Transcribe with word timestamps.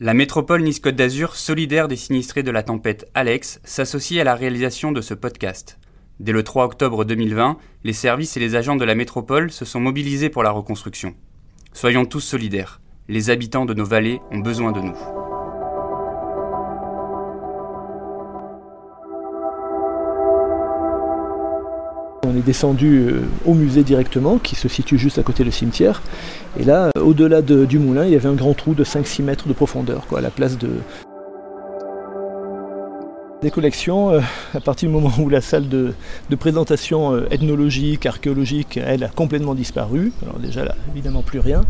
La 0.00 0.14
métropole 0.14 0.62
Nice-Côte 0.62 0.94
d'Azur, 0.94 1.34
solidaire 1.34 1.88
des 1.88 1.96
sinistrés 1.96 2.44
de 2.44 2.52
la 2.52 2.62
tempête 2.62 3.10
Alex, 3.14 3.60
s'associe 3.64 4.20
à 4.20 4.24
la 4.24 4.36
réalisation 4.36 4.92
de 4.92 5.00
ce 5.00 5.12
podcast. 5.12 5.80
Dès 6.20 6.30
le 6.30 6.44
3 6.44 6.66
octobre 6.66 7.04
2020, 7.04 7.56
les 7.82 7.92
services 7.92 8.36
et 8.36 8.40
les 8.40 8.54
agents 8.54 8.76
de 8.76 8.84
la 8.84 8.94
métropole 8.94 9.50
se 9.50 9.64
sont 9.64 9.80
mobilisés 9.80 10.30
pour 10.30 10.44
la 10.44 10.52
reconstruction. 10.52 11.16
Soyons 11.72 12.04
tous 12.04 12.20
solidaires. 12.20 12.80
Les 13.08 13.30
habitants 13.30 13.64
de 13.64 13.74
nos 13.74 13.84
vallées 13.84 14.20
ont 14.30 14.38
besoin 14.38 14.70
de 14.70 14.82
nous. 14.82 15.17
On 22.26 22.36
est 22.36 22.44
descendu 22.44 22.98
euh, 22.98 23.22
au 23.46 23.54
musée 23.54 23.84
directement, 23.84 24.38
qui 24.38 24.56
se 24.56 24.68
situe 24.68 24.98
juste 24.98 25.18
à 25.18 25.22
côté 25.22 25.44
du 25.44 25.52
cimetière. 25.52 26.02
Et 26.58 26.64
là, 26.64 26.90
euh, 26.96 27.00
au-delà 27.00 27.42
du 27.42 27.78
moulin, 27.78 28.04
il 28.04 28.10
y 28.10 28.16
avait 28.16 28.28
un 28.28 28.34
grand 28.34 28.54
trou 28.54 28.74
de 28.74 28.82
5-6 28.82 29.22
mètres 29.22 29.46
de 29.46 29.52
profondeur, 29.52 30.06
quoi, 30.06 30.18
à 30.18 30.22
la 30.22 30.30
place 30.30 30.58
de. 30.58 30.70
Des 33.40 33.52
collections, 33.52 34.10
euh, 34.10 34.20
à 34.52 34.60
partir 34.60 34.88
du 34.88 34.94
moment 34.94 35.12
où 35.20 35.28
la 35.28 35.40
salle 35.40 35.68
de, 35.68 35.94
présentation 36.40 37.16
ethnologique, 37.30 38.04
archéologique, 38.04 38.80
elle 38.84 39.04
a 39.04 39.08
complètement 39.08 39.54
disparu, 39.54 40.10
alors 40.22 40.40
déjà 40.40 40.64
là, 40.64 40.74
évidemment 40.92 41.22
plus 41.22 41.38
rien, 41.38 41.62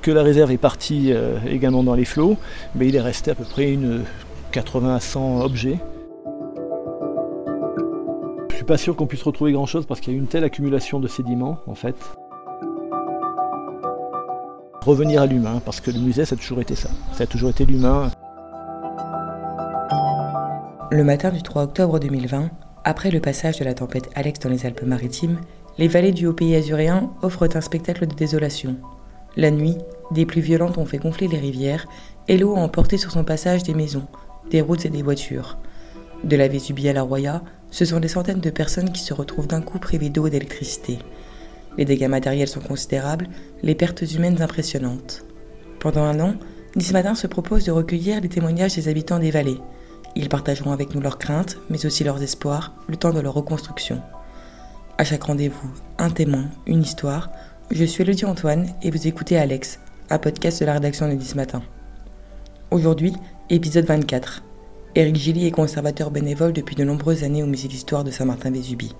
que 0.00 0.12
la 0.12 0.22
réserve 0.22 0.52
est 0.52 0.58
partie 0.58 1.12
également 1.50 1.82
dans 1.82 1.94
les 1.94 2.04
flots, 2.04 2.36
mais 2.76 2.86
il 2.86 2.94
est 2.94 3.00
resté 3.00 3.32
à 3.32 3.34
peu 3.34 3.42
près 3.42 3.72
une 3.72 4.02
80 4.52 4.94
à 4.94 5.00
100 5.00 5.40
objets 5.40 5.78
pas 8.68 8.76
sûr 8.76 8.94
qu'on 8.96 9.06
puisse 9.06 9.22
retrouver 9.22 9.52
grand 9.52 9.64
chose 9.64 9.86
parce 9.86 9.98
qu'il 9.98 10.12
y 10.12 10.16
a 10.16 10.18
une 10.18 10.26
telle 10.26 10.44
accumulation 10.44 11.00
de 11.00 11.08
sédiments 11.08 11.58
en 11.66 11.74
fait. 11.74 11.96
Revenir 14.84 15.22
à 15.22 15.26
l'humain, 15.26 15.62
parce 15.64 15.80
que 15.80 15.90
le 15.90 15.98
musée 15.98 16.26
ça 16.26 16.34
a 16.34 16.38
toujours 16.38 16.60
été 16.60 16.74
ça. 16.74 16.90
Ça 17.14 17.24
a 17.24 17.26
toujours 17.26 17.48
été 17.48 17.64
l'humain. 17.64 18.10
Le 20.90 21.02
matin 21.02 21.30
du 21.30 21.42
3 21.42 21.62
octobre 21.62 21.98
2020, 21.98 22.50
après 22.84 23.10
le 23.10 23.20
passage 23.20 23.58
de 23.58 23.64
la 23.64 23.72
tempête 23.72 24.10
Alex 24.14 24.38
dans 24.40 24.50
les 24.50 24.66
Alpes-Maritimes, 24.66 25.40
les 25.78 25.88
vallées 25.88 26.12
du 26.12 26.26
haut 26.26 26.34
pays 26.34 26.54
azuréen 26.54 27.10
offrent 27.22 27.48
un 27.56 27.62
spectacle 27.62 28.06
de 28.06 28.14
désolation. 28.14 28.76
La 29.36 29.50
nuit, 29.50 29.76
des 30.10 30.26
pluies 30.26 30.42
violentes 30.42 30.76
ont 30.76 30.84
fait 30.84 30.98
gonfler 30.98 31.28
les 31.28 31.38
rivières 31.38 31.86
et 32.28 32.36
l'eau 32.36 32.54
a 32.54 32.60
emporté 32.60 32.98
sur 32.98 33.12
son 33.12 33.24
passage 33.24 33.62
des 33.62 33.74
maisons, 33.74 34.06
des 34.50 34.60
routes 34.60 34.84
et 34.84 34.90
des 34.90 35.02
voitures. 35.02 35.56
De 36.22 36.36
la 36.36 36.48
Vésubie 36.48 36.88
à 36.88 36.92
la 36.92 37.02
Roya, 37.02 37.42
ce 37.70 37.84
sont 37.84 38.00
des 38.00 38.08
centaines 38.08 38.40
de 38.40 38.50
personnes 38.50 38.92
qui 38.92 39.02
se 39.02 39.14
retrouvent 39.14 39.46
d'un 39.46 39.60
coup 39.60 39.78
privées 39.78 40.10
d'eau 40.10 40.26
et 40.26 40.30
d'électricité. 40.30 40.98
Les 41.76 41.84
dégâts 41.84 42.08
matériels 42.08 42.48
sont 42.48 42.60
considérables, 42.60 43.28
les 43.62 43.74
pertes 43.74 44.02
humaines 44.02 44.42
impressionnantes. 44.42 45.24
Pendant 45.78 46.02
un 46.02 46.18
an, 46.20 46.34
Nice 46.76 46.92
Matin 46.92 47.14
se 47.14 47.26
propose 47.26 47.64
de 47.64 47.70
recueillir 47.70 48.20
les 48.20 48.28
témoignages 48.28 48.74
des 48.74 48.88
habitants 48.88 49.18
des 49.18 49.30
vallées. 49.30 49.60
Ils 50.16 50.28
partageront 50.28 50.72
avec 50.72 50.94
nous 50.94 51.00
leurs 51.00 51.18
craintes, 51.18 51.58
mais 51.70 51.86
aussi 51.86 52.04
leurs 52.04 52.22
espoirs, 52.22 52.74
le 52.88 52.96
temps 52.96 53.12
de 53.12 53.20
leur 53.20 53.34
reconstruction. 53.34 54.02
À 54.96 55.04
chaque 55.04 55.24
rendez-vous, 55.24 55.70
un 55.98 56.10
témoin, 56.10 56.46
une 56.66 56.82
histoire. 56.82 57.30
Je 57.70 57.84
suis 57.84 58.02
Elodie 58.02 58.24
Antoine 58.24 58.66
et 58.82 58.90
vous 58.90 59.06
écoutez 59.06 59.36
Alex, 59.36 59.78
un 60.10 60.18
podcast 60.18 60.60
de 60.60 60.66
la 60.66 60.72
rédaction 60.72 61.06
de 61.08 61.12
Nice 61.12 61.36
Matin. 61.36 61.62
Aujourd'hui, 62.70 63.14
épisode 63.50 63.84
24. 63.84 64.47
Éric 64.98 65.14
Gilly 65.14 65.46
est 65.46 65.52
conservateur 65.52 66.10
bénévole 66.10 66.52
depuis 66.52 66.74
de 66.74 66.82
nombreuses 66.82 67.22
années 67.22 67.44
au 67.44 67.46
musée 67.46 67.68
d'histoire 67.68 68.02
de 68.02 68.10
Saint-Martin-Vésubie. 68.10 68.96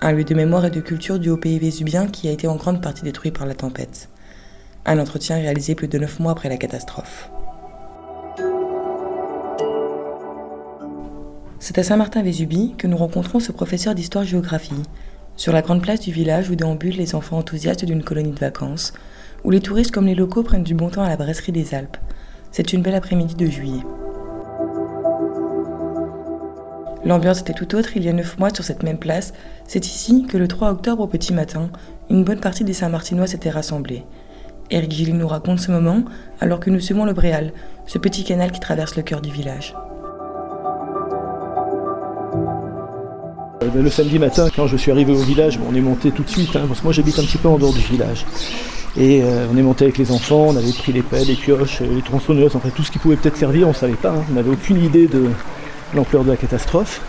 Un 0.00 0.12
lieu 0.12 0.24
de 0.24 0.34
mémoire 0.34 0.64
et 0.64 0.70
de 0.70 0.80
culture 0.80 1.18
du 1.18 1.28
haut 1.28 1.36
pays 1.36 1.58
vésubien 1.58 2.06
qui 2.06 2.28
a 2.28 2.30
été 2.30 2.48
en 2.48 2.56
grande 2.56 2.80
partie 2.80 3.02
détruit 3.02 3.30
par 3.30 3.44
la 3.46 3.52
tempête. 3.52 4.08
Un 4.86 4.98
entretien 4.98 5.36
réalisé 5.36 5.74
plus 5.74 5.86
de 5.86 5.98
neuf 5.98 6.18
mois 6.18 6.32
après 6.32 6.48
la 6.48 6.56
catastrophe. 6.56 7.30
C'est 11.58 11.76
à 11.76 11.82
Saint-Martin-Vésubie 11.82 12.72
que 12.78 12.86
nous 12.86 12.96
rencontrons 12.96 13.38
ce 13.38 13.52
professeur 13.52 13.94
d'histoire-géographie, 13.94 14.82
sur 15.36 15.52
la 15.52 15.60
grande 15.60 15.82
place 15.82 16.00
du 16.00 16.10
village 16.10 16.48
où 16.48 16.54
déambulent 16.54 16.96
les 16.96 17.14
enfants 17.14 17.36
enthousiastes 17.36 17.84
d'une 17.84 18.02
colonie 18.02 18.32
de 18.32 18.40
vacances, 18.40 18.94
où 19.44 19.50
les 19.50 19.60
touristes 19.60 19.92
comme 19.92 20.06
les 20.06 20.14
locaux 20.14 20.42
prennent 20.42 20.64
du 20.64 20.74
bon 20.74 20.88
temps 20.88 21.02
à 21.04 21.08
la 21.10 21.18
brasserie 21.18 21.52
des 21.52 21.74
Alpes. 21.74 21.98
C'est 22.50 22.72
une 22.72 22.80
belle 22.80 22.94
après-midi 22.94 23.34
de 23.34 23.50
juillet. 23.50 23.82
L'ambiance 27.08 27.40
était 27.40 27.54
tout 27.54 27.74
autre 27.74 27.96
il 27.96 28.04
y 28.04 28.10
a 28.10 28.12
neuf 28.12 28.38
mois 28.38 28.50
sur 28.50 28.62
cette 28.62 28.82
même 28.82 28.98
place. 28.98 29.32
C'est 29.66 29.86
ici 29.86 30.26
que 30.28 30.36
le 30.36 30.46
3 30.46 30.72
octobre 30.72 31.04
au 31.04 31.06
petit 31.06 31.32
matin, 31.32 31.70
une 32.10 32.22
bonne 32.22 32.38
partie 32.38 32.64
des 32.64 32.74
Saint-Martinois 32.74 33.26
s'était 33.26 33.48
rassemblée. 33.48 34.04
Eric 34.70 34.92
Gilly 34.92 35.14
nous 35.14 35.26
raconte 35.26 35.58
ce 35.58 35.70
moment 35.70 36.04
alors 36.38 36.60
que 36.60 36.68
nous 36.68 36.80
semons 36.80 37.06
le 37.06 37.14
Bréal, 37.14 37.54
ce 37.86 37.96
petit 37.96 38.24
canal 38.24 38.52
qui 38.52 38.60
traverse 38.60 38.94
le 38.94 39.02
cœur 39.02 39.22
du 39.22 39.30
village. 39.30 39.74
Euh, 43.62 43.82
le 43.82 43.88
samedi 43.88 44.18
matin, 44.18 44.50
quand 44.54 44.66
je 44.66 44.76
suis 44.76 44.92
arrivé 44.92 45.14
au 45.14 45.22
village, 45.22 45.58
on 45.66 45.74
est 45.74 45.80
monté 45.80 46.10
tout 46.10 46.24
de 46.24 46.28
suite, 46.28 46.54
hein, 46.56 46.64
parce 46.68 46.80
que 46.80 46.84
moi 46.84 46.92
j'habite 46.92 47.18
un 47.18 47.22
petit 47.22 47.38
peu 47.38 47.48
en 47.48 47.56
dehors 47.56 47.72
du 47.72 47.80
village. 47.80 48.26
Et 48.98 49.22
euh, 49.22 49.46
on 49.50 49.56
est 49.56 49.62
monté 49.62 49.84
avec 49.84 49.96
les 49.96 50.10
enfants, 50.10 50.48
on 50.48 50.56
avait 50.56 50.72
pris 50.72 50.92
les 50.92 51.02
pelles, 51.02 51.28
les 51.28 51.36
pioches, 51.36 51.80
les 51.80 52.02
tronçonneuses, 52.02 52.54
enfin 52.54 52.68
tout 52.68 52.82
ce 52.82 52.90
qui 52.90 52.98
pouvait 52.98 53.16
peut-être 53.16 53.38
servir, 53.38 53.66
on 53.66 53.70
ne 53.70 53.76
savait 53.76 53.94
pas. 53.94 54.10
Hein. 54.10 54.24
on 54.30 54.34
n'avait 54.34 54.50
aucune 54.50 54.84
idée 54.84 55.06
de, 55.06 55.30
l'ampleur 55.94 56.24
de 56.24 56.30
la 56.30 56.36
catastrophe. 56.36 57.00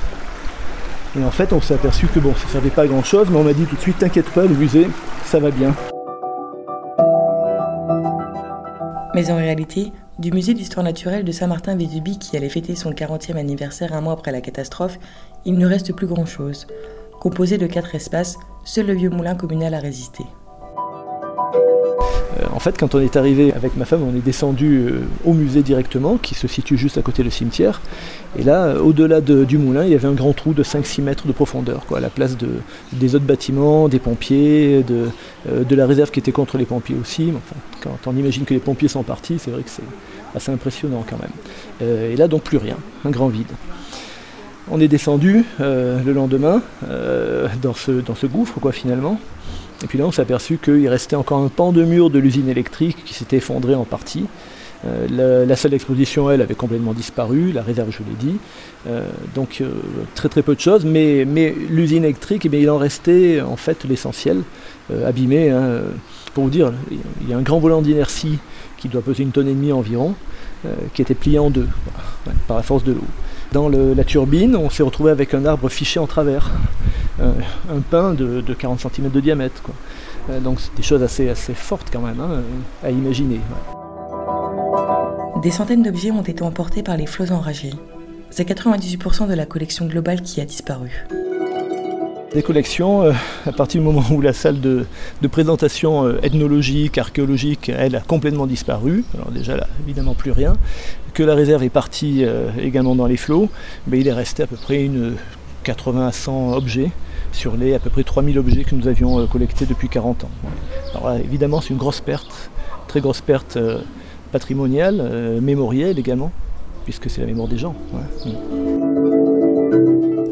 Et 1.19 1.23
en 1.23 1.31
fait, 1.31 1.53
on 1.53 1.61
s'est 1.61 1.73
aperçu 1.73 2.07
que 2.07 2.19
bon, 2.19 2.33
ça 2.35 2.45
ne 2.45 2.51
servait 2.51 2.69
pas 2.69 2.83
à 2.83 2.87
grand 2.87 3.03
chose, 3.03 3.27
mais 3.29 3.37
on 3.37 3.43
m'a 3.43 3.53
dit 3.53 3.65
tout 3.65 3.75
de 3.75 3.81
suite, 3.81 3.97
t'inquiète 3.97 4.29
pas, 4.29 4.43
le 4.43 4.55
musée, 4.55 4.87
ça 5.25 5.39
va 5.39 5.51
bien. 5.51 5.73
Mais 9.15 9.31
en 9.31 9.37
réalité, 9.37 9.91
du 10.19 10.31
musée 10.31 10.53
d'histoire 10.53 10.83
naturelle 10.83 11.23
de 11.23 11.31
Saint-Martin-Vésubie, 11.31 12.19
qui 12.19 12.37
allait 12.37 12.49
fêter 12.49 12.75
son 12.75 12.91
40e 12.91 13.37
anniversaire 13.37 13.93
un 13.93 14.01
mois 14.01 14.13
après 14.13 14.31
la 14.31 14.41
catastrophe, 14.41 14.99
il 15.45 15.57
ne 15.57 15.65
reste 15.65 15.93
plus 15.93 16.07
grand-chose. 16.07 16.67
Composé 17.19 17.57
de 17.57 17.65
quatre 17.65 17.95
espaces, 17.95 18.37
seul 18.63 18.85
le 18.85 18.93
vieux 18.93 19.09
moulin 19.09 19.35
communal 19.35 19.73
a 19.73 19.79
résisté. 19.79 20.23
Euh, 22.49 22.55
en 22.55 22.59
fait, 22.59 22.77
quand 22.77 22.95
on 22.95 22.99
est 22.99 23.15
arrivé 23.15 23.53
avec 23.53 23.75
ma 23.75 23.85
femme, 23.85 24.03
on 24.03 24.15
est 24.15 24.23
descendu 24.23 24.87
euh, 24.87 25.01
au 25.25 25.33
musée 25.33 25.61
directement, 25.61 26.17
qui 26.17 26.35
se 26.35 26.47
situe 26.47 26.77
juste 26.77 26.97
à 26.97 27.01
côté 27.01 27.23
du 27.23 27.31
cimetière. 27.31 27.81
Et 28.37 28.43
là, 28.43 28.65
euh, 28.65 28.79
au-delà 28.79 29.21
du 29.21 29.57
moulin, 29.57 29.83
il 29.83 29.91
y 29.91 29.95
avait 29.95 30.07
un 30.07 30.13
grand 30.13 30.33
trou 30.33 30.53
de 30.53 30.63
5-6 30.63 31.01
mètres 31.01 31.27
de 31.27 31.31
profondeur, 31.31 31.85
à 31.95 31.99
la 31.99 32.09
place 32.09 32.37
des 32.93 33.15
autres 33.15 33.25
bâtiments, 33.25 33.87
des 33.87 33.99
pompiers, 33.99 34.83
de, 34.83 35.75
la 35.75 35.85
réserve 35.85 36.11
qui 36.11 36.19
était 36.19 36.31
contre 36.31 36.57
les 36.57 36.65
pompiers 36.65 36.95
aussi. 36.99 37.31
quand 37.81 37.97
on 38.05 38.15
imagine 38.15 38.45
que 38.45 38.53
les 38.53 38.59
pompiers 38.59 38.87
sont 38.87 39.03
partis, 39.03 39.39
c'est 39.39 39.51
vrai 39.51 39.63
que 39.63 39.69
c'est 39.69 39.83
assez 40.35 40.51
impressionnant 40.51 41.03
quand 41.09 41.17
même. 41.19 41.91
et 42.11 42.15
là, 42.15 42.27
donc 42.27 42.43
plus 42.43 42.57
rien, 42.57 42.77
un 43.05 43.09
grand 43.09 43.29
vide. 43.29 43.51
On 44.71 44.79
est 44.79 44.87
descendu 44.87 45.45
le 45.59 46.11
lendemain 46.11 46.61
dans, 47.61 47.73
ce, 47.73 48.25
gouffre, 48.27 48.71
finalement. 48.71 49.19
Et 49.83 49.87
puis 49.87 49.97
là, 49.97 50.05
on 50.05 50.11
s'est 50.11 50.21
aperçu 50.21 50.57
qu'il 50.57 50.87
restait 50.87 51.15
encore 51.15 51.39
un 51.39 51.47
pan 51.47 51.71
de 51.71 51.83
mur 51.83 52.09
de 52.09 52.19
l'usine 52.19 52.49
électrique 52.49 52.97
qui 53.05 53.13
s'était 53.13 53.37
effondré 53.37 53.75
en 53.75 53.85
partie. 53.85 54.25
Euh, 54.85 55.45
la, 55.45 55.55
salle 55.55 55.71
d'exposition, 55.71 56.31
elle, 56.31 56.41
avait 56.41 56.55
complètement 56.55 56.93
disparu, 56.93 57.51
la 57.51 57.61
réserve, 57.61 57.89
je 57.91 57.99
l'ai 57.99 58.31
dit. 58.31 58.37
Euh, 58.87 59.05
donc 59.35 59.57
euh, 59.59 59.69
très 60.15 60.29
très 60.29 60.41
peu 60.41 60.55
de 60.55 60.59
choses, 60.59 60.85
mais, 60.85 61.25
l'usine 61.69 62.03
électrique, 62.03 62.47
eh 62.51 62.61
il 62.61 62.69
en 62.69 62.77
restait 62.77 63.41
en 63.41 63.57
fait 63.57 63.83
l'essentiel, 63.83 64.41
abîmé. 65.05 65.49
Hein. 65.49 65.81
Pour 66.33 66.45
vous 66.45 66.49
dire, 66.49 66.71
il 67.21 67.29
y 67.29 67.33
a 67.33 67.37
un 67.37 67.41
grand 67.41 67.59
volant 67.59 67.81
d'inertie 67.81 68.37
qui 68.77 68.87
doit 68.87 69.01
peser 69.01 69.23
une 69.23 69.31
tonne 69.31 69.47
et 69.47 69.53
demie 69.53 69.71
environ, 69.71 70.13
qui 70.93 71.01
était 71.01 71.15
plié 71.15 71.39
en 71.39 71.49
deux 71.49 71.67
par 72.47 72.57
la 72.57 72.63
force 72.63 72.83
de 72.83 72.93
l'eau. 72.93 73.03
Dans 73.51 73.67
la 73.67 74.03
turbine, 74.03 74.55
on 74.55 74.69
s'est 74.69 74.83
retrouvé 74.83 75.11
avec 75.11 75.33
un 75.33 75.45
arbre 75.45 75.69
fiché 75.69 75.99
en 75.99 76.05
travers, 76.05 76.51
un 77.21 77.79
pin 77.89 78.13
de, 78.13 78.41
40 78.53 78.79
cm 78.79 79.09
de 79.09 79.19
diamètre. 79.19 79.61
Euh, 80.29 80.39
donc 80.39 80.59
c'est 80.59 80.75
des 80.75 80.83
choses 80.83 81.03
assez, 81.03 81.29
assez 81.29 81.53
fortes 81.53 81.87
quand 81.91 82.01
même 82.01 82.19
hein, 82.19 82.41
à 82.83 82.91
imaginer. 82.91 83.39
Des 85.41 85.51
centaines 85.51 85.83
d'objets 85.83 86.11
ont 86.11 86.21
été 86.21 86.43
emportés 86.43 86.83
par 86.83 86.97
les 86.97 87.05
flots 87.05 87.31
enragés. 87.31 87.73
C'est 88.29 88.47
98% 88.47 89.27
de 89.27 89.33
la 89.33 89.45
collection 89.45 89.85
globale 89.85 90.21
qui 90.21 90.41
a 90.41 90.45
disparu. 90.45 91.05
Des 92.33 92.43
collections, 92.43 93.01
euh, 93.01 93.13
à 93.47 93.51
partir 93.51 93.81
du 93.81 93.87
moment 93.87 94.03
où 94.11 94.21
la 94.21 94.33
salle 94.33 94.61
de, 94.61 94.85
présentation 95.31 96.05
euh, 96.05 96.19
ethnologique, 96.21 96.99
archéologique, 96.99 97.69
elle 97.69 97.95
a 97.95 98.01
complètement 98.01 98.45
disparu, 98.45 99.03
alors 99.15 99.31
déjà 99.31 99.55
là, 99.55 99.67
évidemment 99.83 100.13
plus 100.13 100.31
rien, 100.31 100.55
que 101.15 101.23
la 101.23 101.33
réserve 101.33 101.63
est 101.63 101.69
partie 101.69 102.23
euh, 102.23 102.49
également 102.61 102.95
dans 102.95 103.07
les 103.07 103.17
flots, 103.17 103.49
mais 103.87 103.99
il 103.99 104.07
est 104.07 104.13
resté 104.13 104.43
à 104.43 104.47
peu 104.47 104.57
près 104.57 104.83
une 104.83 105.15
80 105.63 106.07
à 106.07 106.11
100 106.11 106.53
objets 106.53 106.91
sur 107.31 107.55
les 107.55 107.73
à 107.73 107.79
peu 107.79 107.89
près 107.89 108.03
3000 108.03 108.37
objets 108.39 108.63
que 108.63 108.75
nous 108.75 108.87
avions 108.87 109.25
collectés 109.27 109.65
depuis 109.65 109.89
40 109.89 110.23
ans. 110.23 110.29
Alors 110.95 111.13
évidemment 111.15 111.61
c'est 111.61 111.69
une 111.69 111.77
grosse 111.77 112.01
perte, 112.01 112.49
très 112.87 113.01
grosse 113.01 113.21
perte 113.21 113.57
patrimoniale, 114.31 115.39
mémorielle 115.41 115.99
également, 115.99 116.31
puisque 116.85 117.09
c'est 117.09 117.21
la 117.21 117.27
mémoire 117.27 117.47
des 117.47 117.57
gens. 117.57 117.75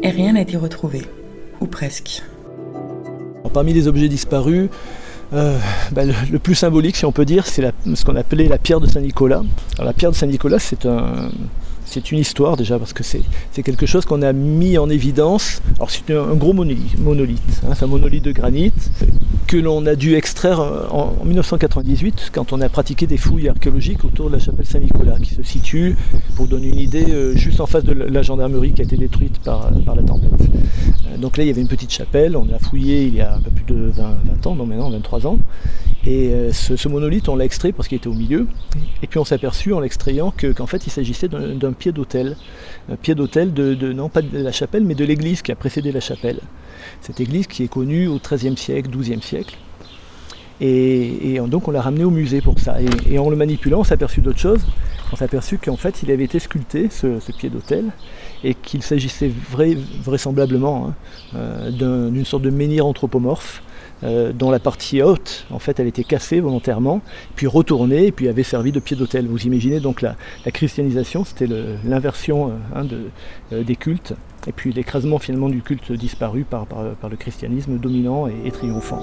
Et 0.02 0.10
rien 0.10 0.32
n'a 0.32 0.40
été 0.40 0.56
retrouvé 0.56 1.02
ou 1.60 1.66
presque. 1.66 2.22
Parmi 3.52 3.72
les 3.72 3.88
objets 3.88 4.08
disparus, 4.08 4.68
bah, 5.32 6.04
le, 6.30 6.38
plus 6.38 6.54
symbolique, 6.54 6.96
si 6.96 7.04
on 7.04 7.12
peut 7.12 7.24
dire, 7.24 7.46
c'est 7.46 7.72
ce 7.94 8.04
qu'on 8.04 8.16
appelait 8.16 8.48
la 8.48 8.58
pierre 8.58 8.80
de 8.80 8.86
Saint-Nicolas. 8.86 9.42
Alors 9.76 9.86
la 9.86 9.92
pierre 9.92 10.10
de 10.10 10.16
Saint-Nicolas, 10.16 10.58
c'est 10.58 10.86
un, 10.86 11.30
c'est 11.88 12.12
une 12.12 12.18
histoire 12.18 12.56
déjà 12.56 12.78
parce 12.78 12.92
que 12.92 13.02
c'est 13.02 13.22
quelque 13.62 13.86
chose 13.86 14.04
qu'on 14.04 14.22
a 14.22 14.32
mis 14.32 14.76
en 14.78 14.90
évidence. 14.90 15.62
Alors 15.76 15.90
c'est 15.90 16.10
un, 16.14 16.34
gros 16.34 16.52
monolithe, 16.52 17.62
hein, 17.66 17.74
c'est 17.74 17.84
un 17.84 17.88
monolithe 17.88 18.24
de 18.24 18.32
granit 18.32 18.72
que 19.46 19.56
l'on 19.56 19.86
a 19.86 19.94
dû 19.94 20.14
extraire 20.14 20.60
euh, 20.60 20.86
en, 20.90 21.24
1998 21.24 22.30
quand 22.34 22.52
on 22.52 22.60
a 22.60 22.68
pratiqué 22.68 23.06
des 23.06 23.16
fouilles 23.16 23.48
archéologiques 23.48 24.04
autour 24.04 24.28
de 24.28 24.34
la 24.34 24.38
chapelle 24.38 24.66
Saint-Nicolas 24.66 25.18
qui 25.18 25.34
se 25.34 25.42
situe, 25.42 25.96
pour 26.36 26.46
donner 26.46 26.68
une 26.68 26.78
idée, 26.78 27.06
euh, 27.08 27.34
juste 27.34 27.60
en 27.60 27.66
face 27.66 27.82
de 27.82 27.92
la 27.92 28.22
gendarmerie 28.22 28.72
qui 28.72 28.82
a 28.82 28.84
été 28.84 28.98
détruite 28.98 29.38
par, 29.38 29.70
par 29.86 29.94
la 29.94 30.02
tempête. 30.02 30.30
Euh, 30.32 31.16
donc 31.16 31.38
là 31.38 31.44
il 31.44 31.46
y 31.46 31.50
avait 31.50 31.62
une 31.62 31.68
petite 31.68 31.90
chapelle, 31.92 32.36
on 32.36 32.44
l'a 32.44 32.58
fouillé 32.58 33.04
il 33.04 33.14
y 33.14 33.22
a 33.22 33.36
un 33.36 33.40
peu 33.40 33.50
plus 33.50 33.74
de 33.74 33.90
20, 33.90 34.16
20 34.42 34.46
ans, 34.46 34.54
non 34.54 34.66
maintenant 34.66 34.90
23 34.90 35.26
ans. 35.26 35.38
Et 36.08 36.30
euh, 36.32 36.52
ce, 36.52 36.88
monolithe, 36.88 37.28
on 37.28 37.36
l'a 37.36 37.44
extrait 37.44 37.70
parce 37.70 37.86
qu'il 37.86 37.96
était 37.96 38.08
au 38.08 38.14
milieu. 38.14 38.46
Et 39.02 39.06
puis 39.06 39.18
on 39.18 39.26
s'est 39.26 39.34
aperçu 39.34 39.74
en 39.74 39.80
l'extrayant 39.80 40.32
qu'en 40.56 40.66
fait 40.66 40.86
il 40.86 40.90
s'agissait 40.90 41.28
d'un 41.28 41.72
pied 41.74 41.92
d'autel. 41.92 42.36
Un 42.90 42.96
pied 42.96 43.14
d'autel 43.14 43.52
de, 43.52 43.92
non 43.92 44.08
pas 44.08 44.22
de 44.22 44.38
la 44.38 44.50
chapelle, 44.50 44.84
mais 44.84 44.94
de 44.94 45.04
l'église 45.04 45.42
qui 45.42 45.52
a 45.52 45.54
précédé 45.54 45.92
la 45.92 46.00
chapelle. 46.00 46.40
Cette 47.02 47.20
église 47.20 47.46
qui 47.46 47.62
est 47.62 47.68
connue 47.68 48.06
au 48.06 48.18
XIIIe 48.18 48.56
siècle, 48.56 48.88
XIIe 48.88 49.20
siècle. 49.20 49.58
Et, 50.62 51.38
donc 51.46 51.68
on 51.68 51.72
l'a 51.72 51.82
ramené 51.82 52.04
au 52.04 52.10
musée 52.10 52.40
pour 52.40 52.58
ça. 52.58 52.78
Et, 53.06 53.18
en 53.18 53.28
le 53.28 53.36
manipulant, 53.36 53.80
on 53.80 53.84
s'est 53.84 53.92
aperçu 53.92 54.22
d'autre 54.22 54.38
chose. 54.38 54.64
On 55.12 55.16
s'est 55.16 55.24
aperçu 55.24 55.58
qu'en 55.58 55.76
fait 55.76 56.02
il 56.02 56.10
avait 56.10 56.24
été 56.24 56.38
sculpté, 56.38 56.88
ce, 56.90 57.18
pied 57.32 57.50
d'autel, 57.50 57.84
et 58.42 58.54
qu'il 58.54 58.82
s'agissait 58.82 59.30
vraisemblablement 60.02 60.88
hein, 60.88 60.94
euh, 61.34 62.10
d'une 62.10 62.24
sorte 62.24 62.44
de 62.44 62.50
menhir 62.50 62.86
anthropomorphe 62.86 63.62
euh, 64.04 64.32
dont 64.32 64.50
la 64.50 64.60
partie 64.60 65.02
haute, 65.02 65.46
en 65.50 65.58
fait, 65.58 65.80
elle 65.80 65.88
était 65.88 66.04
cassée 66.04 66.40
volontairement, 66.40 67.00
puis 67.34 67.46
retournée, 67.46 68.06
et 68.06 68.12
puis 68.12 68.28
avait 68.28 68.44
servi 68.44 68.70
de 68.70 68.78
pied 68.78 68.96
d'autel. 68.96 69.26
Vous 69.26 69.46
imaginez 69.46 69.80
donc 69.80 70.02
la, 70.02 70.14
christianisation, 70.52 71.24
c'était 71.24 71.48
l'inversion 71.84 72.48
euh, 72.48 72.52
hein, 72.76 72.86
euh, 73.52 73.64
des 73.64 73.76
cultes, 73.76 74.14
et 74.46 74.52
puis 74.52 74.72
l'écrasement 74.72 75.18
finalement 75.18 75.48
du 75.48 75.62
culte 75.62 75.90
disparu 75.92 76.44
par, 76.44 76.66
le 77.10 77.16
christianisme 77.16 77.78
dominant 77.78 78.28
et, 78.28 78.50
triomphant. 78.50 79.02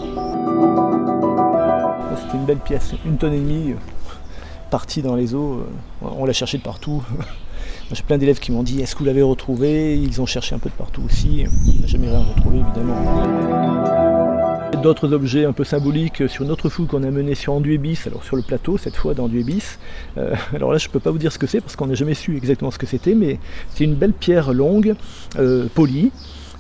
C'était 2.22 2.38
une 2.38 2.46
belle 2.46 2.60
pièce, 2.60 2.94
une 3.06 3.18
tonne 3.18 3.34
et 3.34 3.40
demie, 3.40 3.74
partie 4.72 5.02
dans 5.02 5.16
les 5.16 5.36
eaux, 5.36 5.66
on 6.02 6.26
l'a 6.26 6.34
cherché 6.34 6.58
de 6.58 6.64
partout. 6.64 7.04
J'ai 7.92 8.02
plein 8.02 8.18
d'élèves 8.18 8.40
qui 8.40 8.52
m'ont 8.52 8.64
dit 8.64 8.82
est-ce 8.82 8.96
que 8.96 9.00
vous 9.00 9.06
l'avez 9.06 9.22
retrouvé 9.22 9.96
Ils 9.96 10.22
ont 10.22 10.26
cherché 10.26 10.56
un 10.56 10.60
peu 10.60 10.70
de 10.70 10.76
partout 10.76 11.04
aussi. 11.06 11.46
On 11.68 11.82
n'a 11.82 11.88
jamais 11.88 12.10
rien 12.10 12.24
retrouvé 12.24 12.60
évidemment 12.60 14.05
d'autres 14.76 15.14
objets 15.14 15.46
un 15.46 15.54
peu 15.54 15.64
symboliques 15.64 16.30
sur 16.30 16.46
notre 16.46 16.70
fou 16.70 16.86
qu'on 16.86 17.04
a 17.04 17.12
mené 17.12 17.36
sur 17.36 17.54
Anduébis, 17.54 18.00
alors 18.06 18.24
sur 18.24 18.36
le 18.36 18.42
plateau 18.42 18.78
cette 18.78 18.96
fois 18.96 19.14
d'Anduébis. 19.14 19.78
Euh, 20.18 20.36
alors 20.56 20.72
là 20.72 20.78
je 20.78 20.88
ne 20.88 20.92
peux 20.92 21.00
pas 21.00 21.12
vous 21.12 21.18
dire 21.18 21.32
ce 21.32 21.40
que 21.40 21.48
c'est 21.48 21.62
parce 21.62 21.76
qu'on 21.76 21.88
n'a 21.88 21.96
jamais 21.96 22.14
su 22.14 22.36
exactement 22.38 22.72
ce 22.72 22.78
que 22.78 22.86
c'était, 22.86 23.16
mais 23.16 23.40
c'est 23.70 23.84
une 23.84 23.96
belle 23.96 24.14
pierre 24.14 24.54
longue, 24.54 24.96
euh, 25.38 25.68
polie, 25.74 26.12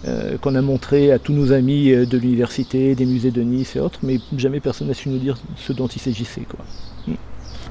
euh, 0.07 0.37
qu'on 0.37 0.55
a 0.55 0.61
montré 0.61 1.11
à 1.11 1.19
tous 1.19 1.33
nos 1.33 1.51
amis 1.51 1.91
de 1.91 2.17
l'université, 2.17 2.95
des 2.95 3.05
musées 3.05 3.31
de 3.31 3.41
Nice 3.41 3.75
et 3.75 3.79
autres, 3.79 3.99
mais 4.03 4.19
jamais 4.37 4.59
personne 4.59 4.87
n'a 4.87 4.93
su 4.93 5.09
nous 5.09 5.19
dire 5.19 5.37
ce 5.55 5.73
dont 5.73 5.87
il 5.87 5.99
s'agissait. 5.99 6.41
Quoi. 6.41 6.63
Hmm. 7.07 7.15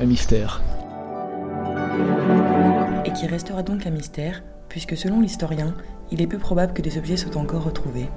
Un 0.01 0.07
mystère. 0.07 0.63
Et 3.05 3.13
qui 3.13 3.27
restera 3.27 3.63
donc 3.63 3.87
un 3.87 3.91
mystère, 3.91 4.43
puisque 4.69 4.97
selon 4.97 5.21
l'historien, 5.21 5.75
il 6.11 6.21
est 6.23 6.27
peu 6.27 6.39
probable 6.39 6.73
que 6.73 6.83
des 6.83 6.99
objets 6.99 7.17
soient 7.17 7.37
encore 7.37 7.65
retrouvés. 7.65 8.09